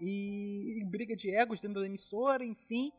[0.00, 2.92] e, e, briga de egos dentro da emissora, enfim,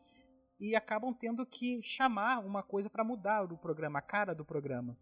[0.58, 4.96] e acabam tendo que chamar uma coisa para mudar o programa, a cara do programa.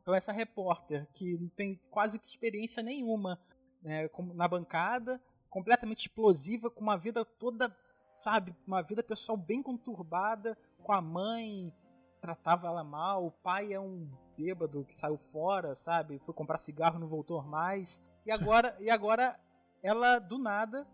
[0.00, 3.40] Então essa repórter que não tem quase que experiência nenhuma
[3.86, 7.74] né, na bancada, completamente explosiva, com uma vida toda,
[8.16, 11.72] sabe, uma vida pessoal bem conturbada, com a mãe,
[12.20, 16.18] tratava ela mal, o pai é um bêbado que saiu fora, sabe?
[16.18, 18.02] Foi comprar cigarro, não voltou mais.
[18.26, 19.38] E agora, e agora
[19.82, 20.84] ela do nada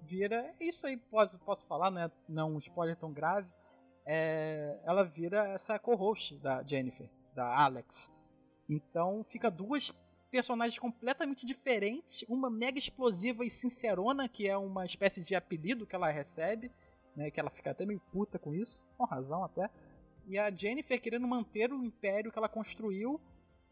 [0.00, 1.90] vira, isso aí posso, posso falar,
[2.26, 3.50] não é um spoiler tão grave.
[4.06, 8.10] É, ela vira essa co-host da Jennifer, da Alex.
[8.66, 9.92] Então fica duas
[10.30, 15.94] personagens completamente diferentes, uma mega explosiva e sincerona, que é uma espécie de apelido que
[15.94, 16.70] ela recebe,
[17.16, 17.30] né?
[17.30, 19.68] Que ela fica até meio puta com isso, com razão até.
[20.26, 23.20] E a Jennifer querendo manter o império que ela construiu,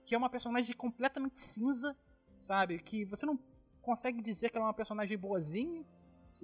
[0.04, 1.96] que é uma personagem completamente cinza,
[2.40, 2.78] sabe?
[2.80, 3.38] Que você não
[3.80, 5.84] consegue dizer que ela é uma personagem boazinha,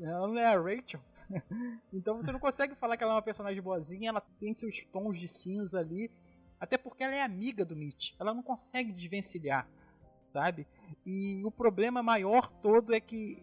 [0.00, 1.00] ela não é a Rachel.
[1.92, 5.18] então você não consegue falar que ela é uma personagem boazinha, ela tem seus tons
[5.18, 6.10] de cinza ali.
[6.60, 8.14] Até porque ela é amiga do Mitch.
[8.18, 9.68] Ela não consegue desvencilhar,
[10.24, 10.66] sabe?
[11.04, 13.36] E o problema maior todo é que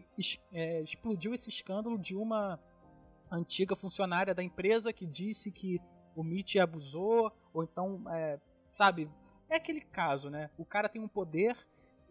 [0.52, 2.60] é, explodiu esse escândalo de uma
[3.32, 5.80] antiga funcionária da empresa que disse que
[6.16, 8.40] o Mitch abusou, ou então, é,
[8.70, 9.10] sabe?
[9.50, 10.50] É aquele caso, né?
[10.58, 11.58] O cara tem um poder,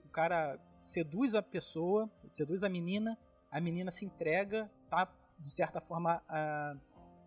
[0.04, 3.18] o cara seduz a pessoa, seduz a menina,
[3.50, 5.12] a menina se entrega, tá?
[5.38, 6.80] De certa forma, uh,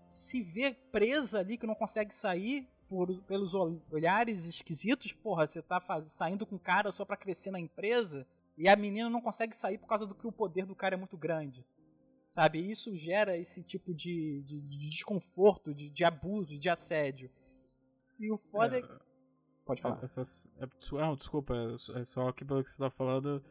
[0.08, 5.12] se vê presa ali que não consegue sair por, pelos olhares esquisitos.
[5.12, 8.76] Porra, você tá faz, saindo com o cara só pra crescer na empresa e a
[8.76, 11.66] menina não consegue sair por causa do que o poder do cara é muito grande.
[12.30, 12.60] Sabe?
[12.60, 17.32] Isso gera esse tipo de, de, de desconforto, de, de, abuso, de assédio.
[18.20, 18.82] E o foda é.
[18.82, 19.00] é
[19.66, 20.00] Pode falar.
[20.04, 20.66] Essas, é,
[21.00, 21.56] ah, desculpa,
[21.96, 23.44] é só que pelo que você tá falando,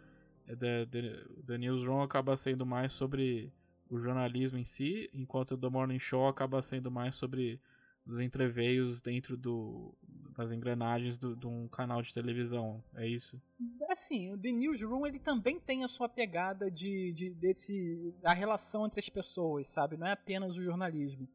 [0.47, 3.53] é the, the, the Newsroom acaba sendo mais sobre
[3.91, 7.59] o jornalismo em si, enquanto o The Morning Show acaba sendo mais sobre
[8.07, 9.95] os entreveios dentro do,
[10.37, 13.41] das engrenagens do, de um canal de televisão, é isso?
[13.89, 18.87] Assim, o The Newsroom ele também tem a sua pegada de, de desse a relação
[18.87, 19.97] entre as pessoas, sabe?
[19.97, 21.29] Não é apenas o jornalismo.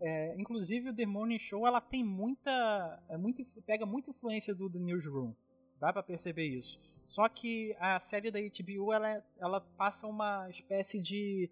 [0.00, 4.68] É, inclusive o The Morning Show ela tem muita, é muito, pega muita influência do
[4.68, 5.32] The Newsroom,
[5.80, 6.80] dá para perceber isso.
[7.06, 11.48] Só que a série da HBO ela, ela passa uma espécie de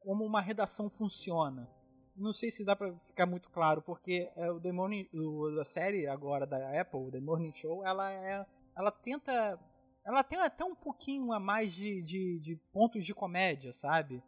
[0.00, 1.68] como uma redação funciona
[2.16, 5.64] não sei se dá para ficar muito claro, porque é, o The Morning, o, a
[5.64, 8.44] série agora da Apple, The Morning Show, ela é,
[8.76, 9.58] ela tenta,
[10.04, 14.22] ela tem até um pouquinho a mais de, de, de pontos de comédia, sabe?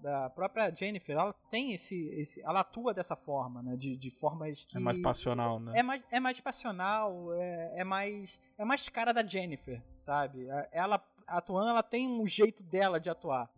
[0.00, 3.76] Da própria Jennifer, ela tem esse, esse ela atua dessa forma, né?
[3.76, 5.72] De, de formas que é mais passional, né?
[5.76, 10.46] É mais, é mais passional, é, é mais é mais cara da Jennifer, sabe?
[10.70, 13.50] Ela atuando, ela tem um jeito dela de atuar.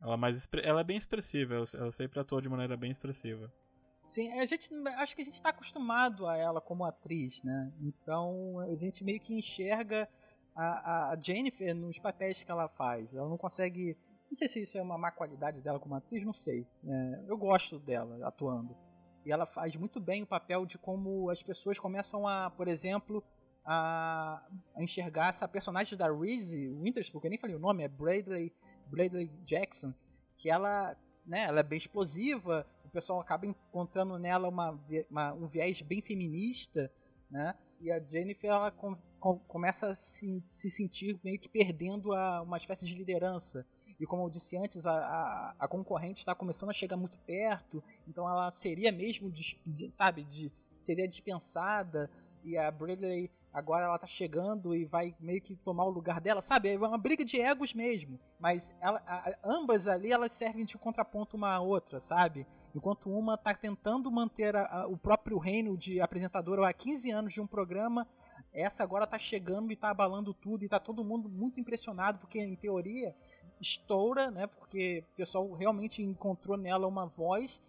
[0.00, 3.52] Ela, é mais, ela é bem expressiva, ela sempre atua de maneira bem expressiva.
[4.06, 7.72] Sim, a gente, acho que a gente está acostumado a ela como atriz, né?
[7.80, 10.08] Então a gente meio que enxerga
[10.54, 13.14] a, a Jennifer nos papéis que ela faz.
[13.14, 13.96] Ela não consegue.
[14.28, 16.66] Não sei se isso é uma má qualidade dela como atriz, não sei.
[16.84, 18.76] É, eu gosto dela atuando.
[19.24, 23.22] E ela faz muito bem o papel de como as pessoas começam a, por exemplo,
[23.64, 24.42] a,
[24.74, 28.52] a enxergar essa personagem da Reese Winters, porque eu nem falei o nome, é Bradley
[28.90, 29.94] Bradley Jackson,
[30.36, 35.46] que ela, né, ela é bem explosiva, o pessoal acaba encontrando nela uma, uma um
[35.46, 36.92] viés bem feminista,
[37.30, 37.54] né?
[37.80, 42.42] E a Jennifer ela com, com, começa a se, se, sentir meio que perdendo a,
[42.42, 43.64] uma espécie de liderança.
[43.98, 47.82] E como eu disse antes, a, a, a concorrente está começando a chegar muito perto,
[48.08, 52.10] então ela seria mesmo, de, de, sabe, de, seria dispensada.
[52.42, 56.40] E a Bradley agora ela tá chegando e vai meio que tomar o lugar dela,
[56.40, 56.68] sabe?
[56.70, 58.18] É uma briga de egos mesmo.
[58.38, 62.46] Mas ela, a, ambas ali elas servem de contraponto uma à outra, sabe?
[62.74, 67.32] Enquanto uma tá tentando manter a, a, o próprio reino de apresentadora há 15 anos
[67.32, 68.06] de um programa,
[68.52, 72.40] essa agora tá chegando e tá abalando tudo e tá todo mundo muito impressionado porque
[72.40, 73.14] em teoria
[73.60, 74.46] estoura, né?
[74.46, 77.60] Porque o pessoal realmente encontrou nela uma voz.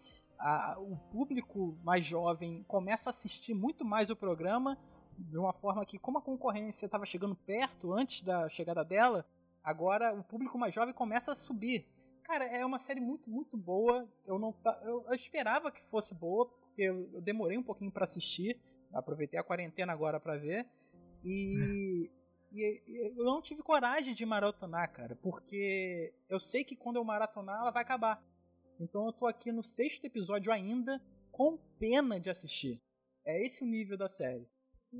[0.77, 4.77] O público mais jovem começa a assistir muito mais o programa
[5.23, 9.25] de uma forma que, como a concorrência estava chegando perto antes da chegada dela,
[9.63, 11.87] agora o público mais jovem começa a subir.
[12.23, 14.07] Cara, é uma série muito, muito boa.
[14.25, 18.05] Eu não eu, eu esperava que fosse boa, porque eu, eu demorei um pouquinho para
[18.05, 18.59] assistir.
[18.93, 20.67] Aproveitei a quarentena agora para ver.
[21.23, 22.09] E,
[22.51, 27.03] e, e, eu não tive coragem de maratonar, cara, porque eu sei que quando eu
[27.03, 28.23] maratonar ela vai acabar.
[28.79, 32.81] Então eu tô aqui no sexto episódio ainda, com pena de assistir.
[33.25, 34.47] É esse o nível da série.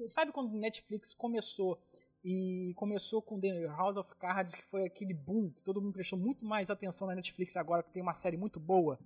[0.07, 1.79] Sabe quando Netflix começou
[2.23, 6.17] e começou com The House of Cards, que foi aquele boom, que todo mundo prestou
[6.17, 8.99] muito mais atenção na Netflix agora, que tem uma série muito boa.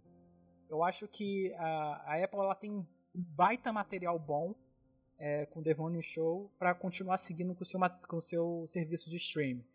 [0.70, 4.54] Eu acho que a, a Apple ela tem um baita material bom
[5.18, 9.10] é, com The Morning Show para continuar seguindo com o seu, com o seu serviço
[9.10, 9.66] de streaming.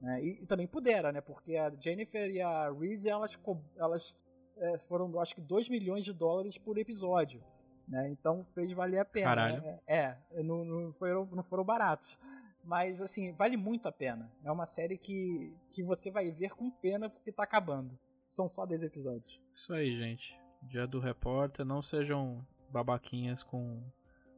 [0.00, 0.24] Né?
[0.24, 1.20] E, e, também pudera, né?
[1.20, 3.38] Porque a Jennifer e a Reese elas,
[3.76, 4.16] elas
[4.56, 7.42] é, foram, acho que, 2 milhões de dólares por episódio.
[7.88, 8.10] Né?
[8.10, 9.26] Então fez valer a pena.
[9.26, 9.62] Caralho.
[9.62, 9.80] Né?
[9.86, 12.20] É, não, não, foram, não foram baratos.
[12.62, 14.30] Mas, assim, vale muito a pena.
[14.44, 17.98] É uma série que, que você vai ver com pena porque tá acabando.
[18.26, 19.40] São só 10 episódios.
[19.54, 20.38] Isso aí, gente.
[20.62, 23.82] Dia do repórter, não sejam babaquinhas com,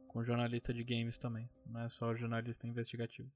[0.07, 1.49] com jornalista de games também.
[1.65, 3.29] Não é só jornalista investigativo.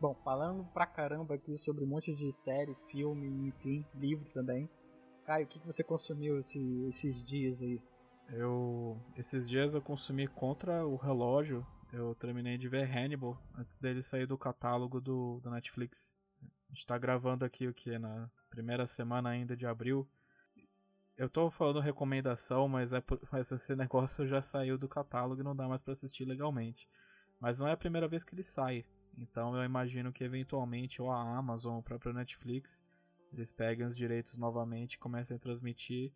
[0.00, 4.68] Bom, falando pra caramba aqui sobre um monte de série, filme, enfim, livro também.
[5.24, 7.80] Caio, o que, você consumiu esse, esses dias aí?
[8.28, 9.00] Eu.
[9.16, 11.66] Esses dias eu consumi contra o relógio.
[11.92, 16.16] Eu terminei de ver Hannibal antes dele sair do catálogo do, do Netflix.
[16.42, 17.98] A gente tá gravando aqui o que?
[17.98, 20.08] Na primeira semana ainda de abril.
[21.16, 25.54] Eu tô falando recomendação, mas, é mas esse negócio já saiu do catálogo e não
[25.54, 26.88] dá mais para assistir legalmente.
[27.38, 28.84] Mas não é a primeira vez que ele sai.
[29.16, 32.82] Então eu imagino que eventualmente ou a Amazon ou o próprio Netflix
[33.32, 36.12] eles peguem os direitos novamente e comecem a transmitir.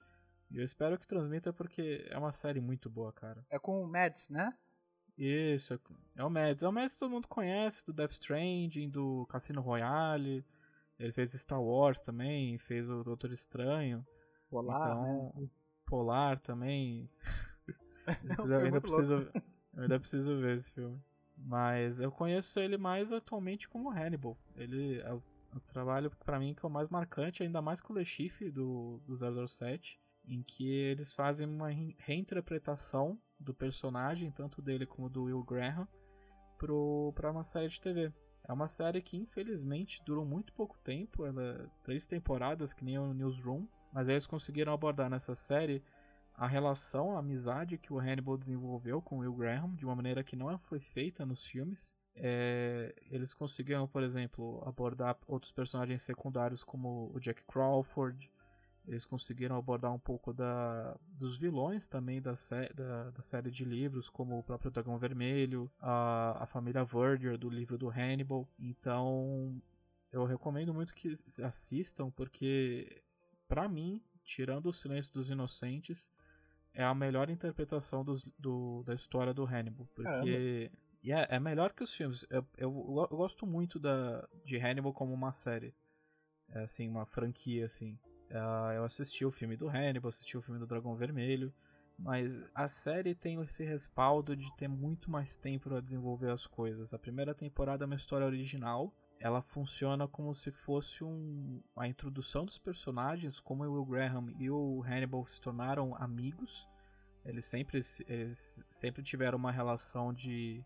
[0.50, 3.44] E eu espero que transmita porque é uma série muito boa, cara.
[3.50, 4.56] É com o Mads, né?
[5.18, 5.78] Isso, é,
[6.16, 6.62] é o Mads.
[6.62, 10.44] É o Mads que todo mundo conhece, do Death Stranding, do Cassino Royale.
[10.98, 14.06] Ele fez Star Wars também, fez o Doutor Estranho.
[14.50, 15.48] Polar, então, né?
[15.86, 17.10] Polar também.
[18.22, 19.14] Não, eu, ainda preciso,
[19.74, 21.00] eu ainda preciso ver esse filme.
[21.36, 24.38] Mas eu conheço ele mais atualmente como Hannibal.
[24.54, 25.22] Ele é o,
[25.58, 28.50] o trabalho para mim que é o mais marcante, ainda mais com o Le Chiffre
[28.50, 29.16] do, do
[29.48, 35.42] 007, em que eles fazem uma re- reinterpretação do personagem, tanto dele como do Will
[35.44, 35.86] Graham,
[36.58, 38.12] para uma série de TV.
[38.48, 43.12] É uma série que infelizmente durou muito pouco tempo, ela três temporadas, que nem o
[43.12, 45.82] Newsroom, mas eles conseguiram abordar nessa série
[46.34, 50.22] a relação, a amizade que o Hannibal desenvolveu com o Will Graham de uma maneira
[50.22, 51.96] que não foi feita nos filmes.
[52.18, 58.30] É, eles conseguiram, por exemplo, abordar outros personagens secundários como o Jack Crawford.
[58.86, 63.64] Eles conseguiram abordar um pouco da, dos vilões também da, sé da, da série de
[63.64, 68.48] livros, como o próprio Dragão Vermelho, a, a família Verger do livro do Hannibal.
[68.58, 69.60] Então,
[70.12, 71.12] eu recomendo muito que
[71.42, 73.02] assistam, porque,
[73.48, 76.10] para mim, tirando o Silêncio dos Inocentes,
[76.72, 79.88] é a melhor interpretação dos, do, da história do Hannibal.
[79.94, 80.70] Porque
[81.06, 82.26] e é, é melhor que os filmes.
[82.28, 85.72] Eu, eu, eu gosto muito da, de Hannibal como uma série.
[86.48, 87.96] É, assim, uma franquia, assim.
[88.28, 91.54] Uh, eu assisti o filme do Hannibal, assisti o filme do Dragão Vermelho.
[91.96, 96.92] Mas a série tem esse respaldo de ter muito mais tempo para desenvolver as coisas.
[96.92, 98.92] A primeira temporada é uma história original.
[99.20, 104.50] Ela funciona como se fosse um, a introdução dos personagens, como o Will Graham e
[104.50, 106.68] o Hannibal se tornaram amigos.
[107.24, 107.78] Eles sempre,
[108.08, 110.64] eles sempre tiveram uma relação de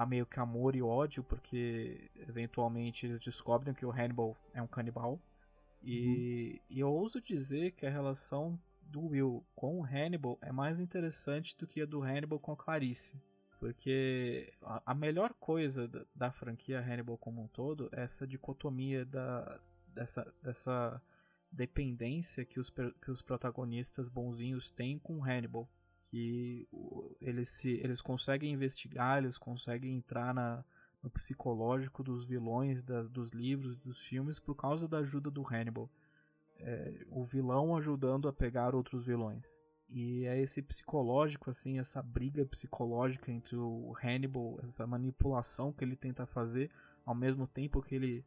[0.00, 4.66] a meio que amor e ódio, porque eventualmente eles descobrem que o Hannibal é um
[4.66, 5.20] canibal.
[5.82, 6.60] E, uhum.
[6.70, 11.54] e eu ouso dizer que a relação do Will com o Hannibal é mais interessante
[11.58, 13.14] do que a do Hannibal com a Clarice.
[13.58, 19.04] Porque a, a melhor coisa da, da, franquia Hannibal como um todo é essa dicotomia
[19.04, 21.02] da, dessa, dessa
[21.52, 25.68] dependência que os, que os protagonistas bonzinhos têm com o Hannibal.
[26.10, 26.66] Que
[27.20, 30.64] eles, se, eles conseguem investigar, eles conseguem entrar na,
[31.02, 35.88] no psicológico dos vilões das, dos livros, dos filmes, por causa da ajuda do Hannibal.
[36.58, 39.46] É, o vilão ajudando a pegar outros vilões.
[39.88, 45.96] E é esse psicológico, assim, essa briga psicológica entre o Hannibal, essa manipulação que ele
[45.96, 46.70] tenta fazer,
[47.04, 48.24] ao mesmo tempo que ele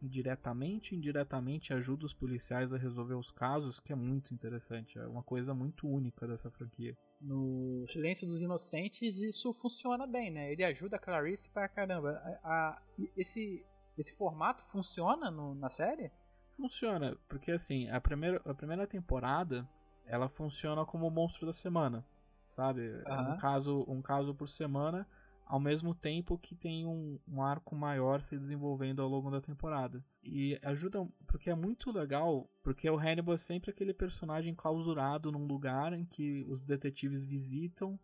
[0.00, 4.98] diretamente e indiretamente ajuda os policiais a resolver os casos, que é muito interessante.
[4.98, 6.96] É uma coisa muito única dessa franquia.
[7.20, 10.52] No Silêncio dos Inocentes, isso funciona bem, né?
[10.52, 12.20] Ele ajuda a Clarice pra caramba.
[12.42, 12.82] A, a,
[13.16, 13.64] esse,
[13.96, 16.10] esse formato funciona no, na série?
[16.56, 19.68] Funciona, porque assim, a primeira, a primeira temporada
[20.06, 22.04] ela funciona como o monstro da semana,
[22.48, 22.88] sabe?
[22.88, 23.02] Uhum.
[23.06, 25.06] É um caso, um caso por semana,
[25.46, 30.04] ao mesmo tempo que tem um, um, arco maior se desenvolvendo ao longo da temporada.
[30.24, 35.46] E ajuda, porque é muito legal, porque o Hannibal é sempre aquele personagem clausurado num
[35.46, 37.98] lugar em que os detetives visitam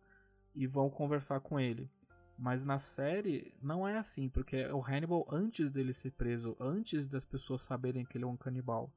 [0.55, 1.91] e vão conversar com ele.
[2.37, 7.09] Mas na série não é assim, porque é o Hannibal antes dele ser preso, antes
[7.09, 8.89] das pessoas saberem que ele é um canibal.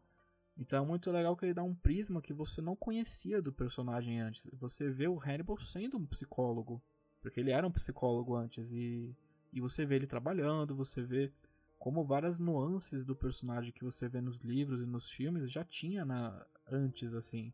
[0.56, 4.20] Então é muito legal que ele dá um prisma que você não conhecia do personagem
[4.20, 4.48] antes.
[4.52, 6.80] Você vê o Hannibal sendo um psicólogo,
[7.26, 9.12] porque ele era um psicólogo antes e,
[9.52, 11.32] e você vê ele trabalhando, você vê
[11.76, 16.04] como várias nuances do personagem que você vê nos livros e nos filmes já tinha
[16.04, 17.52] na, antes assim.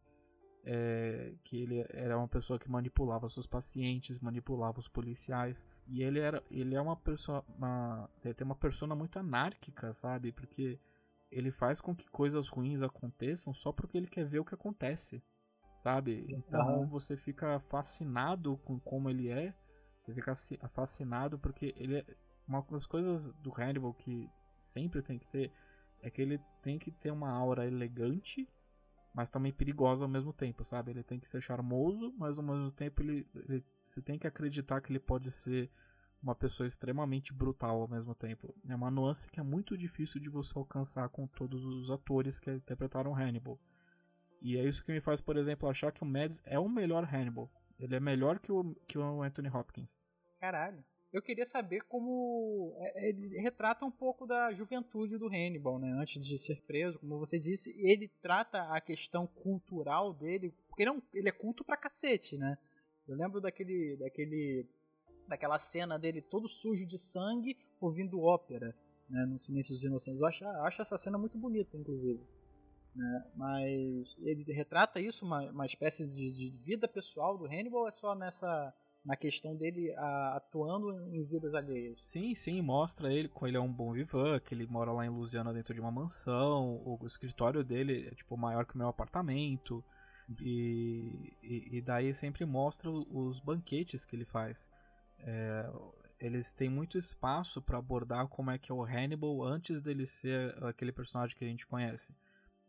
[0.64, 6.20] É, que ele era uma pessoa que manipulava seus pacientes, manipulava os policiais e ele
[6.20, 10.32] era ele é uma pessoa uma, tem uma persona muito anárquica, sabe?
[10.32, 10.78] Porque
[11.30, 15.22] ele faz com que coisas ruins aconteçam só porque ele quer ver o que acontece,
[15.74, 16.26] sabe?
[16.28, 16.86] Então Uhum.
[16.88, 19.54] você fica fascinado com como ele é,
[20.02, 20.34] você fica
[20.68, 22.06] fascinado porque ele é
[22.46, 24.28] uma das coisas do Hannibal que
[24.58, 25.52] sempre tem que ter
[26.00, 28.48] é que ele tem que ter uma aura elegante,
[29.14, 30.90] mas também perigosa ao mesmo tempo, sabe?
[30.90, 34.80] Ele tem que ser charmoso, mas ao mesmo tempo ele, ele você tem que acreditar
[34.80, 35.70] que ele pode ser
[36.20, 38.52] uma pessoa extremamente brutal ao mesmo tempo.
[38.68, 42.50] É uma nuance que é muito difícil de você alcançar com todos os atores que
[42.50, 43.60] interpretaram Hannibal.
[44.40, 47.04] E é isso que me faz, por exemplo, achar que o Mads é o melhor
[47.04, 47.48] Hannibal.
[47.78, 49.98] Ele é melhor que o, que o Anthony Hopkins.
[50.40, 50.84] Caralho.
[51.12, 55.92] eu queria saber como é, ele retrata um pouco da juventude do Hannibal, né?
[55.92, 60.90] Antes de ser preso, como você disse, ele trata a questão cultural dele, porque ele
[60.90, 62.56] é, um, ele é culto pra cacete, né?
[63.06, 64.66] Eu lembro daquele, daquele,
[65.28, 68.74] daquela cena dele todo sujo de sangue ouvindo ópera,
[69.08, 69.24] né?
[69.26, 70.20] No Silêncio dos Inocentes.
[70.20, 72.20] Eu acho, acho essa cena muito bonita, inclusive.
[72.94, 73.24] Né?
[73.34, 77.92] Mas ele retrata isso, uma, uma espécie de, de vida pessoal do Hannibal, ou é
[77.92, 78.72] só nessa
[79.04, 81.98] na questão dele a, atuando em vidas alheias.
[82.02, 85.08] Sim, sim, mostra ele com ele é um bom vivan, que ele mora lá em
[85.08, 89.84] Louisiana dentro de uma mansão, o, escritório dele é tipo maior que o meu apartamento.
[90.40, 94.70] E, e, e daí sempre mostra os banquetes que ele faz.
[95.18, 95.68] É,
[96.20, 100.56] eles têm muito espaço para abordar como é que é o Hannibal antes dele ser
[100.62, 102.14] aquele personagem que a gente conhece.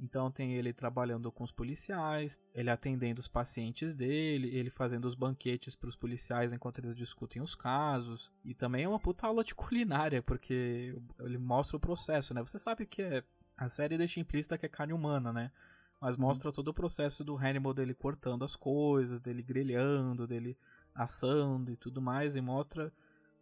[0.04, 5.16] Então tem ele trabalhando com os policiais, ele atendendo os pacientes dele, ele fazendo os
[5.16, 8.30] banquetes para os policiais enquanto eles discutem os casos.
[8.44, 12.42] E também é uma puta aula de culinária, porque ele mostra o processo, né?
[12.42, 13.24] Você sabe que é,
[13.56, 15.50] a série deixa implícita que é carne humana, né?
[16.02, 16.24] Mas uhum.
[16.24, 20.58] mostra todo o processo do Hannibal dele cortando as coisas, dele grelhando, dele
[20.94, 22.92] assando e tudo mais, e mostra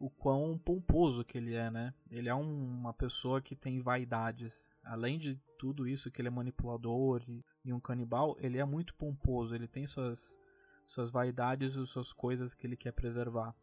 [0.02, 1.93] o quão pomposo que ele é, né?
[2.10, 4.74] Ele é um, uma pessoa que tem vaidades.
[4.84, 8.95] Além de tudo isso, que ele é manipulador e, e, um canibal, ele é muito
[8.95, 9.54] pomposo.
[9.54, 10.39] Ele tem suas,
[10.88, 13.56] suas vaidades e suas coisas que ele quer preservar.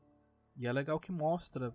[0.57, 1.75] E é legal que mostra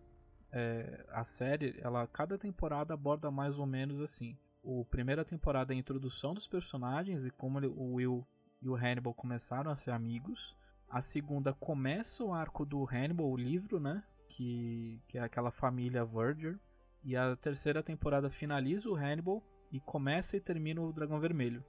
[0.49, 4.37] é, a série, ela cada temporada aborda mais ou menos assim.
[4.63, 8.25] A primeira temporada é a introdução dos personagens e como ele, o Will
[8.61, 10.55] e o Hannibal começaram a ser amigos.
[10.89, 14.01] A segunda começa o arco do Hannibal, o livro, né?
[14.27, 16.59] Que, que é aquela família Verger.
[17.03, 21.63] E a terceira temporada finaliza o Hannibal e começa e termina o Dragão Vermelho.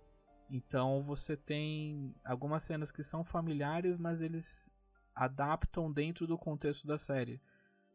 [0.50, 4.72] Então você tem algumas cenas que são familiares, mas eles
[5.14, 7.40] adaptam dentro do contexto da série.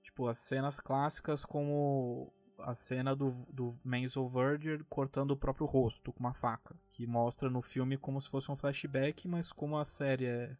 [0.01, 6.11] Tipo, as cenas clássicas como a cena do, do Menzel Verger cortando o próprio rosto
[6.11, 6.75] com uma faca.
[6.89, 10.57] Que mostra no filme como se fosse um flashback, mas como a série é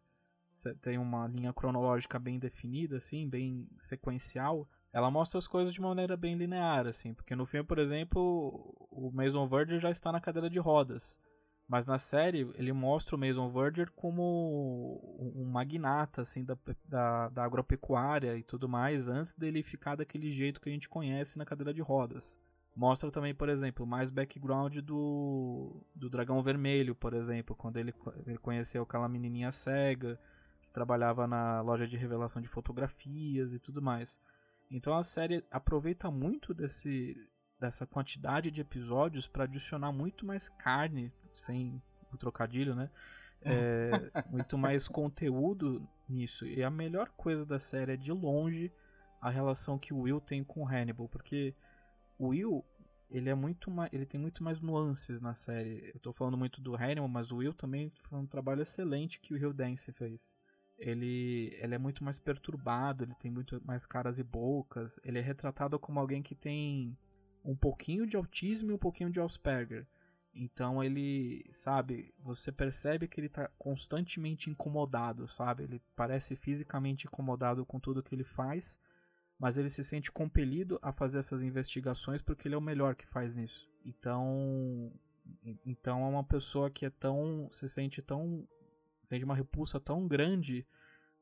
[0.80, 6.16] tem uma linha cronológica bem definida, assim, bem sequencial, ela mostra as coisas de maneira
[6.16, 10.50] bem linear, assim, porque no filme, por exemplo, o Mason Verger já está na cadeira
[10.50, 11.20] de rodas,
[11.68, 17.44] mas na série ele mostra o Mason Verger como um magnata, assim, da, da, da
[17.44, 21.72] agropecuária e tudo mais, antes dele ficar daquele jeito que a gente conhece na cadeira
[21.72, 22.36] de rodas.
[22.74, 27.94] Mostra também, por exemplo, mais background do, do Dragão Vermelho, por exemplo, quando ele,
[28.26, 30.18] ele conheceu aquela menininha cega,
[30.70, 34.20] que trabalhava na loja de revelação de fotografias e tudo mais.
[34.70, 37.16] Então a série aproveita muito desse,
[37.58, 42.88] dessa quantidade de episódios para adicionar muito mais carne, sem o trocadilho, né?
[43.42, 43.90] É,
[44.30, 46.46] muito mais conteúdo nisso.
[46.46, 48.72] E a melhor coisa da série é de longe
[49.20, 51.54] a relação que o Will tem com o Hannibal, porque
[52.16, 52.64] o Will
[53.10, 55.90] ele é muito mais, ele tem muito mais nuances na série.
[55.92, 59.34] Eu tô falando muito do Hannibal, mas o Will também foi um trabalho excelente que
[59.34, 60.38] o Hill Dance fez
[60.80, 65.22] ele, ele é muito mais perturbado, ele tem muito mais caras e bocas, ele é
[65.22, 66.96] retratado como alguém que tem
[67.44, 69.86] um pouquinho de autismo e um pouquinho de Asperger.
[70.34, 75.64] Então ele, sabe, você percebe que ele está constantemente incomodado, sabe?
[75.64, 78.80] Ele parece fisicamente incomodado com tudo que ele faz,
[79.38, 83.06] mas ele se sente compelido a fazer essas investigações porque ele é o melhor que
[83.06, 83.68] faz nisso.
[83.84, 84.92] Então,
[85.66, 88.46] então é uma pessoa que é tão se sente tão
[89.10, 90.64] sente uma repulsa tão grande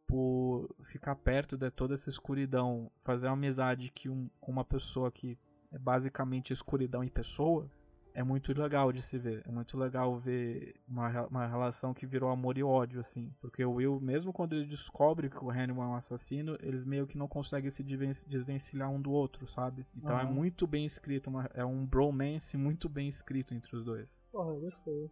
[0.07, 5.11] por ficar perto de toda essa escuridão, fazer uma amizade que um, com uma pessoa
[5.11, 5.39] que
[5.70, 7.70] é basicamente escuridão em pessoa,
[8.14, 9.43] é muito legal de se ver.
[9.47, 13.32] É muito legal ver uma, uma relação que virou amor e ódio, assim.
[13.41, 17.07] Porque o Will, mesmo quando ele descobre que o Hannibal é um assassino, eles meio
[17.07, 19.86] que não conseguem se desvencilhar um do outro, sabe?
[19.95, 20.22] Então uhum.
[20.22, 24.09] é muito bem escrito, uma, é um bromance muito bem escrito entre os dois.
[24.32, 25.11] Porra, eu gostei.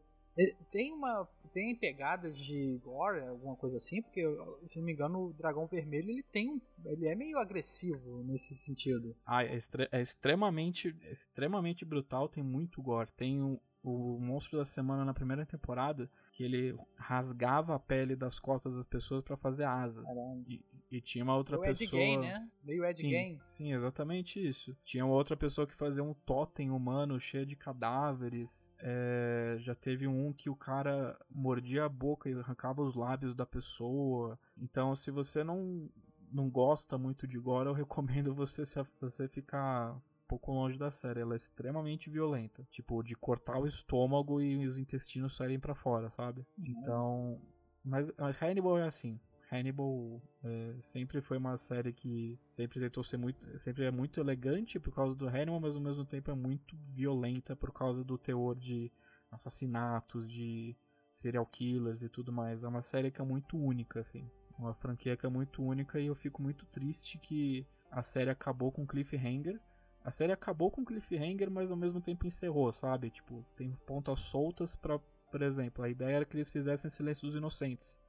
[0.70, 1.28] Tem uma.
[1.52, 4.22] Tem pegadas de gore, alguma coisa assim, porque,
[4.66, 6.60] se não me engano, o dragão vermelho ele tem um.
[6.84, 9.16] Ele é meio agressivo nesse sentido.
[9.24, 9.56] Ah, é,
[9.90, 10.94] é extremamente.
[11.02, 13.10] É extremamente brutal, tem muito gore.
[13.12, 18.38] Tem o, o monstro da semana na primeira temporada que ele rasgava a pele das
[18.38, 20.06] costas das pessoas para fazer asas.
[20.46, 22.00] E, e, tinha uma outra o pessoa.
[22.00, 22.48] Ed Gein, né?
[22.62, 23.40] Meio Ed sim, Gein.
[23.46, 24.76] Sim, exatamente isso.
[24.84, 28.70] Tinha uma outra pessoa que fazia um totem humano cheio de cadáveres.
[28.78, 33.44] É, já teve um que o cara mordia a boca e arrancava os lábios da
[33.44, 34.38] pessoa.
[34.56, 35.90] Então, se você não
[36.32, 38.62] não gosta muito de gore, eu recomendo você,
[39.00, 41.20] você ficar pouco longe da série.
[41.20, 42.66] Ela é extremamente violenta.
[42.70, 46.46] Tipo, de cortar o estômago e os intestinos saírem para fora, sabe?
[46.58, 46.64] Uhum.
[46.68, 47.40] Então.
[47.84, 48.10] Mas
[48.40, 49.20] Hannibal é assim.
[49.56, 54.78] Hannibal é, sempre foi uma série que sempre tentou ser muito, sempre é muito elegante
[54.78, 58.54] por causa do Hannibal, mas ao mesmo tempo é muito violenta por causa do teor
[58.54, 58.92] de
[59.30, 60.76] assassinatos, de
[61.10, 62.64] serial killers e tudo mais.
[62.64, 64.28] É uma série que é muito única, assim,
[64.58, 68.70] uma franquia que é muito única e eu fico muito triste que a série acabou
[68.70, 69.60] com cliffhanger.
[70.04, 73.10] A série acabou com cliffhanger, mas ao mesmo tempo encerrou, sabe?
[73.10, 74.98] Tipo, tem pontas soltas para,
[75.30, 78.05] por exemplo, a ideia era que eles fizessem Silêncio dos Inocentes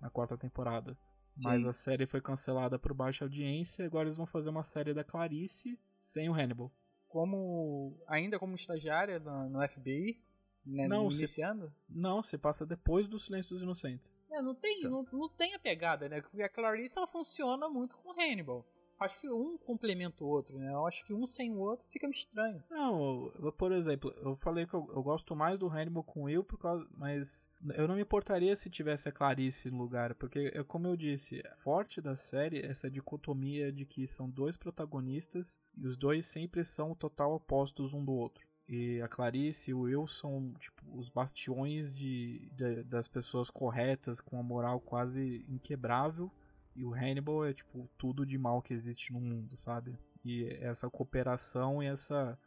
[0.00, 0.96] na quarta temporada.
[1.34, 1.44] Sim.
[1.44, 5.04] Mas a série foi cancelada por baixa audiência, agora eles vão fazer uma série da
[5.04, 6.72] Clarice sem o Hannibal.
[7.06, 10.20] Como ainda como estagiária no, no FBI,
[10.64, 11.68] né, não, iniciando?
[11.68, 14.12] Se, não, se passa depois do Silêncio dos Inocentes.
[14.30, 14.90] É, não tem, então.
[14.90, 16.20] não, não tem a pegada, né?
[16.20, 18.66] Porque a Clarice ela funciona muito com Hannibal
[18.98, 20.72] acho que um complementa o outro, né?
[20.72, 22.62] Eu acho que um sem o outro fica estranho.
[22.70, 26.44] Não, eu, por exemplo, eu falei que eu, eu, gosto mais do Hannibal com Will,
[26.44, 30.86] por causa, mas eu não me importaria se tivesse a Clarice no lugar, porque, como
[30.86, 36.26] eu disse, forte da série essa dicotomia de que são dois protagonistas e os dois
[36.26, 38.46] sempre são total opostos um do outro.
[38.68, 44.20] E a Clarice e o Will são tipo, os bastiões de, de, das pessoas corretas,
[44.20, 46.30] com a moral quase inquebrável
[46.78, 49.98] e o Hannibal é, tipo, tudo de mal que existe no mundo, sabe?
[50.24, 52.38] E essa cooperação e essa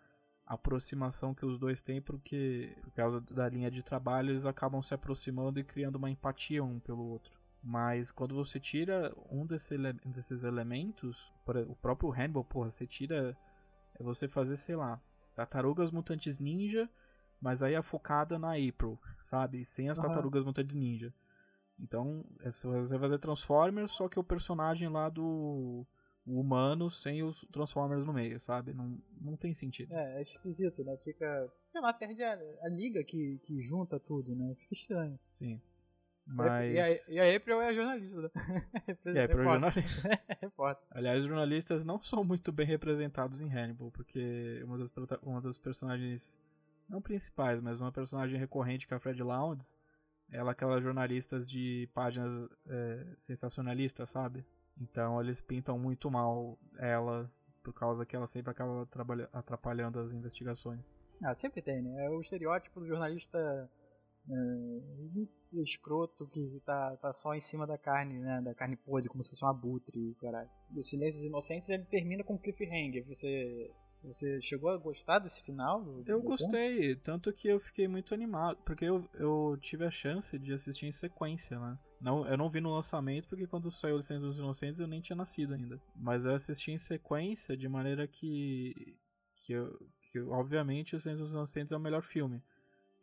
[0.45, 4.93] aproximação que os dois têm, porque por causa da linha de trabalho eles acabam se
[4.93, 7.37] aproximando e criando uma empatia um pelo outro.
[7.61, 11.29] Mas quando você tira um desse ele desses elementos,
[11.67, 13.37] o próprio Hannibal, porra, você tira.
[13.99, 14.99] É você fazer, sei lá,
[15.35, 16.89] tartarugas mutantes ninja,
[17.39, 19.65] mas aí é focada na April, sabe?
[19.65, 20.05] Sem as uhum.
[20.05, 21.13] tartarugas mutantes ninja.
[21.81, 25.85] Então, é, você vai fazer Transformers, só que o personagem lá do
[26.25, 28.73] humano sem os Transformers no meio, sabe?
[28.73, 29.93] Não, não tem sentido.
[29.93, 30.95] É, é esquisito, né?
[30.97, 31.51] Fica.
[31.71, 34.55] Sei lá, perde a, a liga que, que junta tudo, né?
[34.55, 35.19] Fica estranho.
[35.31, 35.59] Sim.
[36.25, 37.09] Mas...
[37.09, 38.29] E a, e a April é a jornalista, né?
[39.05, 40.09] e a April é jornalista.
[40.91, 44.91] Aliás, jornalistas não são muito bem representados em Hannibal, porque uma das,
[45.23, 46.39] uma das personagens,
[46.87, 49.77] não principais, mas uma personagem recorrente que é a Fred Lowndes,
[50.31, 54.45] ela é aquelas jornalistas de páginas é, sensacionalistas, sabe?
[54.79, 58.87] Então eles pintam muito mal ela por causa que ela sempre acaba
[59.33, 60.97] atrapalhando as investigações.
[61.23, 62.05] Ah, sempre tem, né?
[62.05, 63.37] É o estereótipo do jornalista
[64.29, 68.41] é, escroto que tá, tá só em cima da carne, né?
[68.41, 70.49] Da carne podre, como se fosse um abutre, caralho.
[70.71, 73.05] E o Silêncio dos Inocentes ele termina com cliffhanger.
[73.07, 73.71] Você
[74.03, 76.03] você chegou a gostar desse final?
[76.05, 76.95] eu gostei, filme?
[76.97, 80.91] tanto que eu fiquei muito animado, porque eu, eu tive a chance de assistir em
[80.91, 81.77] sequência, né?
[81.99, 85.15] Não, eu não vi no lançamento, porque quando saiu Centro dos Inocentes eu nem tinha
[85.15, 85.79] nascido ainda.
[85.95, 88.97] Mas eu assisti em sequência, de maneira que.
[89.35, 89.77] que, eu,
[90.11, 92.41] que obviamente o Centro dos Inocentes é o melhor filme.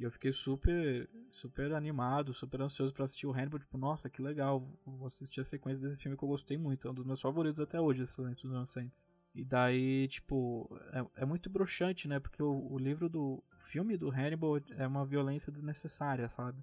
[0.01, 3.59] E eu fiquei super, super animado, super ansioso para assistir o Hannibal.
[3.59, 6.87] Tipo, nossa, que legal, vou assistir a sequência desse filme que eu gostei muito.
[6.87, 9.07] É um dos meus favoritos até hoje, Silêncio dos Inocentes.
[9.39, 12.19] E daí, tipo, é, é muito broxante, né?
[12.19, 16.61] Porque o, o, livro do filme do Hannibal é uma violência desnecessária, sabe?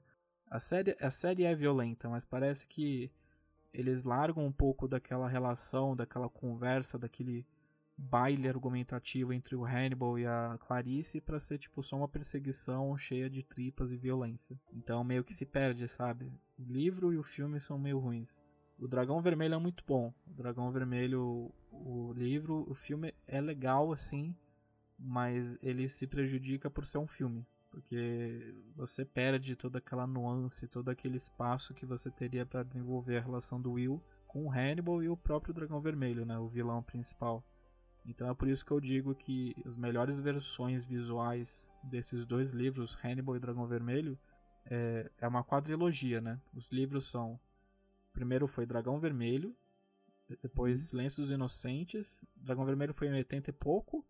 [0.51, 3.09] A série, a série é violenta, mas parece que
[3.73, 7.47] eles largam um pouco daquela relação, daquela conversa, daquele
[7.97, 13.29] baile argumentativo entre o Hannibal e a Clarice para ser tipo só uma perseguição cheia
[13.29, 14.59] de tripas e violência.
[14.73, 16.29] Então meio que se perde, sabe?
[16.59, 18.43] O livro e o filme são meio ruins.
[18.77, 20.13] O Dragão Vermelho é muito bom.
[20.27, 24.35] O Dragão Vermelho, o livro, o filme é legal assim,
[24.99, 27.45] mas ele se prejudica por ser um filme.
[27.71, 33.21] Porque você perde toda aquela nuance, todo aquele espaço que você teria para desenvolver a
[33.21, 37.43] relação do Will com o Hannibal e o próprio Dragão Vermelho, né, o vilão principal.
[38.05, 42.97] Então é por isso que eu digo que as melhores versões visuais desses dois livros,
[43.03, 44.17] Hannibal e Dragão Vermelho,
[44.65, 46.39] é, é uma quadrilogia, né?
[46.53, 47.39] Os livros são
[48.15, 49.55] primeiro foi Dragão Vermelho,
[50.41, 50.87] depois uhum.
[50.87, 52.25] Silêncio dos Inocentes.
[52.35, 54.03] Dragão Vermelho foi em 80 e pouco.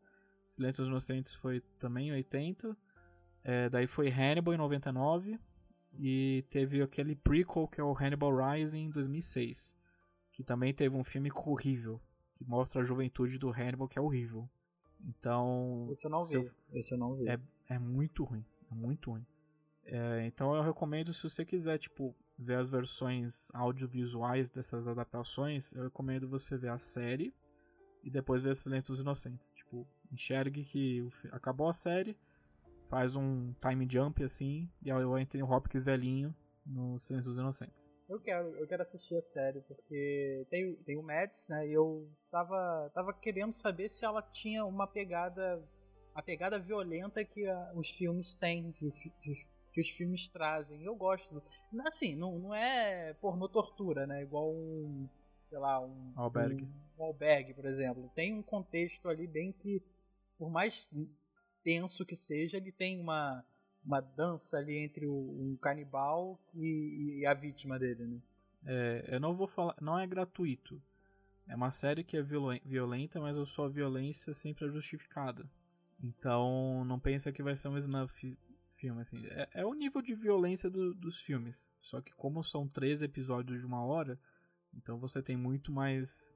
[0.46, 2.78] Silêncio dos Inocentes foi também em 80.
[3.44, 5.40] É, daí foi Hannibal em 99.
[5.98, 9.78] E teve aquele prequel que é o Hannibal Rising em 2006.
[10.32, 12.00] Que também teve um filme horrível.
[12.36, 14.50] Que mostra a juventude do Hannibal, que é horrível.
[15.02, 15.88] Então.
[15.92, 16.36] Esse eu não vi.
[16.36, 16.46] Eu...
[16.74, 17.28] Esse eu não vi.
[17.28, 17.40] É,
[17.70, 18.46] é muito ruim.
[18.72, 19.26] É muito ruim.
[19.86, 25.84] É, então eu recomendo se você quiser, tipo, ver as versões audiovisuais dessas adaptações, eu
[25.84, 27.34] recomendo você ver a série
[28.04, 29.50] e depois ver Silêncio dos Inocentes.
[29.52, 32.18] Tipo, enxergue que acabou a série,
[32.90, 37.94] faz um time jump assim, e aí o Anthony Hopkins velhinho no Silêncio dos Inocentes.
[38.08, 42.08] Eu quero, eu quero assistir a série, porque tem, tem o Mads, né, e eu
[42.30, 45.64] tava, tava querendo saber se ela tinha uma pegada,
[46.14, 49.44] a pegada violenta que a, os filmes têm, que os, que os
[49.76, 50.82] que os filmes trazem.
[50.86, 51.44] Eu gosto.
[51.86, 54.24] Assim, não, não é pornô tortura, né?
[54.24, 55.10] Igual um,
[55.44, 56.64] sei lá, um albergue.
[56.64, 58.10] Um, um albergue, por exemplo.
[58.16, 59.84] Tem um contexto ali bem que,
[60.38, 60.90] por mais
[61.62, 63.44] tenso que seja, ele tem uma,
[63.84, 68.22] uma dança ali entre o, um canibal e, e, a vítima dele, né?
[68.68, 70.82] É, eu não vou falar, não é gratuito.
[71.50, 75.46] É uma série que é violenta, mas a sua violência sempre é justificada.
[76.02, 78.38] Então, não pensa que vai ser um snuff
[78.76, 79.26] filme, assim.
[79.28, 81.70] É, é o nível de violência do, dos filmes.
[81.80, 84.20] Só que como são três episódios de uma hora,
[84.74, 86.34] então você tem muito mais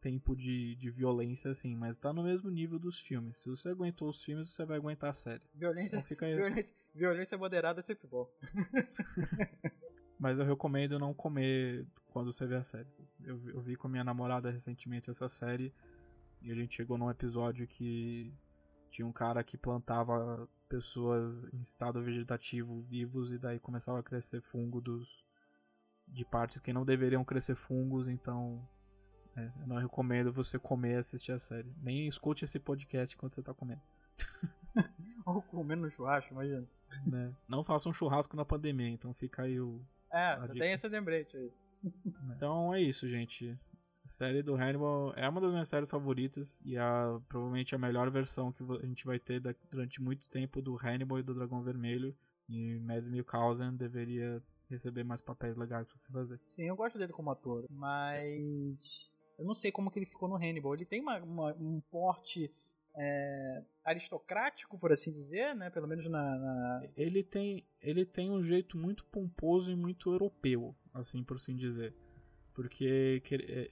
[0.00, 3.38] tempo de, de violência, assim, mas tá no mesmo nível dos filmes.
[3.38, 5.42] Se você aguentou os filmes, você vai aguentar a série.
[5.54, 8.28] Violência, então violência, violência moderada é sempre bom.
[10.18, 12.88] mas eu recomendo não comer quando você vê a série.
[13.22, 15.72] Eu, eu vi com a minha namorada recentemente essa série
[16.42, 18.32] e a gente chegou num episódio que
[18.90, 24.40] tinha um cara que plantava pessoas em estado vegetativo vivos e daí começava a crescer
[24.40, 25.24] fungo dos
[26.06, 28.66] de partes que não deveriam crescer fungos, então
[29.36, 31.72] é, eu não recomendo você comer e assistir a série.
[31.82, 33.80] Nem escute esse podcast enquanto você tá comendo.
[35.26, 36.66] Ou comendo churrasco, imagina.
[37.06, 37.32] Né?
[37.46, 39.80] Não faça um churrasco na pandemia, então fica aí o.
[40.10, 41.52] É, tem esse lembrete aí.
[42.34, 43.56] Então é isso, gente.
[44.08, 48.10] A série do Hannibal é uma das minhas séries favoritas e a, provavelmente a melhor
[48.10, 49.38] versão que a gente vai ter
[49.70, 52.16] durante muito tempo do Hannibal e do Dragão Vermelho.
[52.48, 56.40] E Mads Mikkelsen deveria receber mais papéis legais pra você fazer.
[56.48, 60.36] Sim, eu gosto dele como ator, mas eu não sei como que ele ficou no
[60.36, 60.72] Hannibal.
[60.72, 62.50] Ele tem uma, uma, um porte
[62.96, 65.68] é, aristocrático, por assim dizer, né?
[65.68, 70.74] Pelo menos na, na, Ele tem ele tem um jeito muito pomposo e muito europeu,
[70.94, 71.94] assim por assim dizer.
[72.58, 73.22] Porque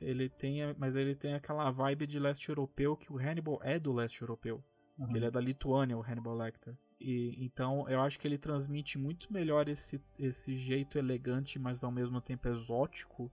[0.01, 3.93] ele tem, mas ele tem aquela vibe de leste europeu que o Hannibal é do
[3.93, 4.63] leste europeu.
[4.97, 5.17] Uhum.
[5.17, 6.73] Ele é da Lituânia, o Hannibal Lecter.
[7.01, 11.91] E, então eu acho que ele transmite muito melhor esse, esse jeito elegante, mas ao
[11.91, 13.29] mesmo tempo exótico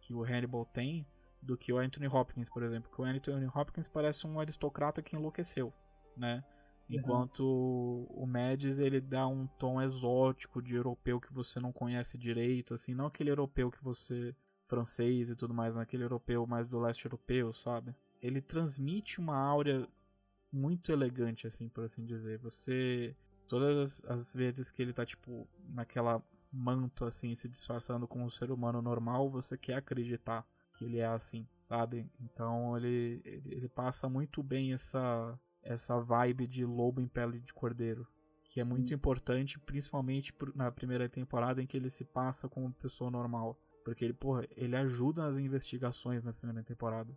[0.00, 1.06] que o Hannibal tem
[1.40, 2.90] do que o Anthony Hopkins, por exemplo.
[2.90, 5.72] Porque o Anthony Hopkins parece um aristocrata que enlouqueceu,
[6.16, 6.42] né?
[6.90, 6.96] Uhum.
[6.96, 8.24] Enquanto uhum.
[8.24, 12.94] o Mads ele dá um tom exótico de europeu que você não conhece direito, assim,
[12.94, 14.34] não aquele europeu que você
[14.68, 17.94] francês e tudo mais, mas aquele europeu mais do leste europeu, sabe?
[18.22, 19.88] Ele transmite uma áurea
[20.52, 22.38] muito elegante, assim, por assim dizer.
[22.38, 23.16] Você
[23.48, 28.50] todas as vezes que ele tá tipo naquela manto assim, se disfarçando como um ser
[28.50, 30.46] humano normal, você quer acreditar
[30.76, 32.06] que ele é assim, sabe?
[32.20, 37.52] Então ele, ele, ele, passa muito bem essa, essa vibe de lobo em pele de
[37.52, 38.06] cordeiro.
[38.44, 38.70] Que é Sim.
[38.70, 43.58] muito importante, principalmente na primeira temporada em que ele se passa como pessoa normal.
[43.88, 47.10] Porque ele, porra, ele ajuda nas investigações na primeira temporada.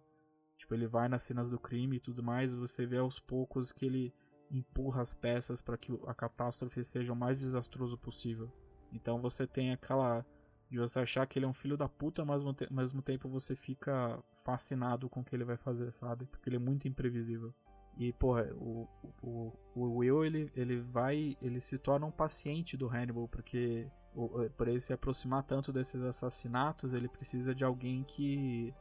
[0.58, 3.86] Tipo, ele vai nas cenas do crime e tudo mais, você vê aos poucos que
[3.86, 4.14] ele
[4.50, 8.50] empurra as peças para que a catástrofe seja o mais desastroso possível.
[8.90, 10.26] Então você tem aquela
[10.70, 13.54] de você achar que ele é um filho da puta, mas ao mesmo tempo você
[13.54, 16.26] fica fascinado com o que ele vai fazer, sabe?
[16.26, 17.54] Porque ele é muito imprevisível.
[17.98, 18.88] E, porra, o,
[19.22, 24.68] o, o Will, ele, ele vai, ele se torna um paciente do Hannibal, porque por
[24.68, 28.74] ele se aproximar tanto desses assassinatos, ele precisa de alguém que,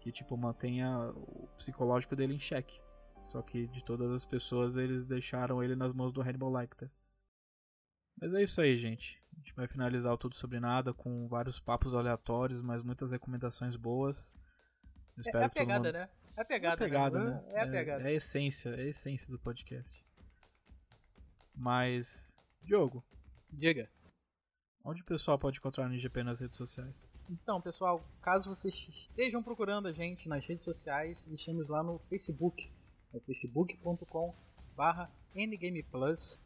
[0.00, 2.80] que tipo, mantenha o psicológico dele em xeque.
[3.24, 6.90] Só que de todas as pessoas, eles deixaram ele nas mãos do Hannibal Lecter.
[8.20, 9.22] Mas é isso aí, gente.
[9.32, 13.76] A gente vai finalizar o Tudo Sobre Nada com vários papos aleatórios, mas muitas recomendações
[13.76, 14.34] boas.
[15.16, 15.92] Eu é, é a pegada, mundo...
[15.92, 16.08] né?
[16.36, 17.30] É a pegada, é a pegada, né?
[17.30, 17.42] né?
[17.48, 18.02] É a pegada.
[18.02, 20.04] É, é, a essência, é a essência do podcast.
[21.54, 23.04] Mas, Diogo.
[23.52, 23.90] Diga.
[24.88, 27.06] Onde o pessoal pode encontrar o NGP nas redes sociais?
[27.28, 32.72] Então, pessoal, caso vocês estejam procurando a gente nas redes sociais, estamos lá no Facebook,
[33.12, 34.34] no facebook.com
[34.74, 36.38] barra ngameplus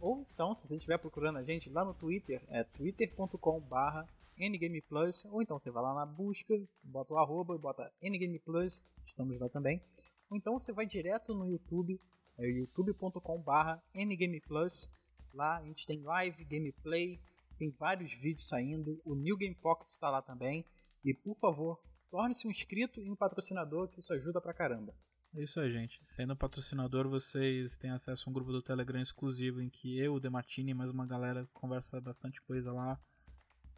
[0.00, 5.42] ou então, se você estiver procurando a gente lá no Twitter, é twitter.com/barra ngameplus, ou
[5.42, 9.82] então você vai lá na busca, bota o arroba e bota ngameplus, estamos lá também.
[10.30, 12.00] Ou então você vai direto no YouTube,
[12.38, 14.88] é youtube.com/barra ngameplus.
[15.34, 17.20] Lá a gente tem live, gameplay,
[17.62, 19.00] tem vários vídeos saindo.
[19.04, 20.66] O New Game Pocket está lá também.
[21.04, 24.92] E por favor, torne-se um inscrito e um patrocinador, que isso ajuda pra caramba.
[25.34, 26.02] É isso aí, gente.
[26.04, 30.20] Sendo patrocinador, vocês têm acesso a um grupo do Telegram exclusivo em que eu, o
[30.20, 33.00] Demartini e mais uma galera conversa bastante coisa lá.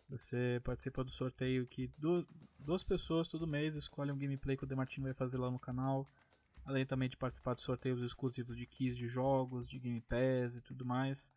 [0.09, 1.93] Você participa do sorteio que
[2.59, 6.11] duas pessoas todo mês escolhem um gameplay que o Demartini vai fazer lá no canal.
[6.65, 10.63] Além também de participar de sorteios exclusivos de keys de jogos, de Game Pass e
[10.63, 11.31] tudo mais.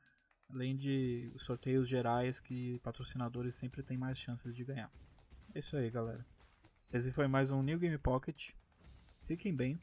[0.49, 4.91] Além de sorteios gerais que patrocinadores sempre têm mais chances de ganhar.
[5.53, 6.25] É isso aí, galera.
[6.93, 8.51] Esse foi mais um New Game Pocket.
[9.25, 9.79] Fiquem bem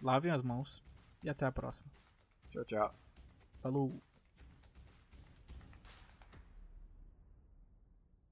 [0.00, 0.82] lavem as mãos
[1.22, 1.90] e até a próxima.
[2.50, 2.94] Tchau, tchau.
[3.60, 4.00] Falou.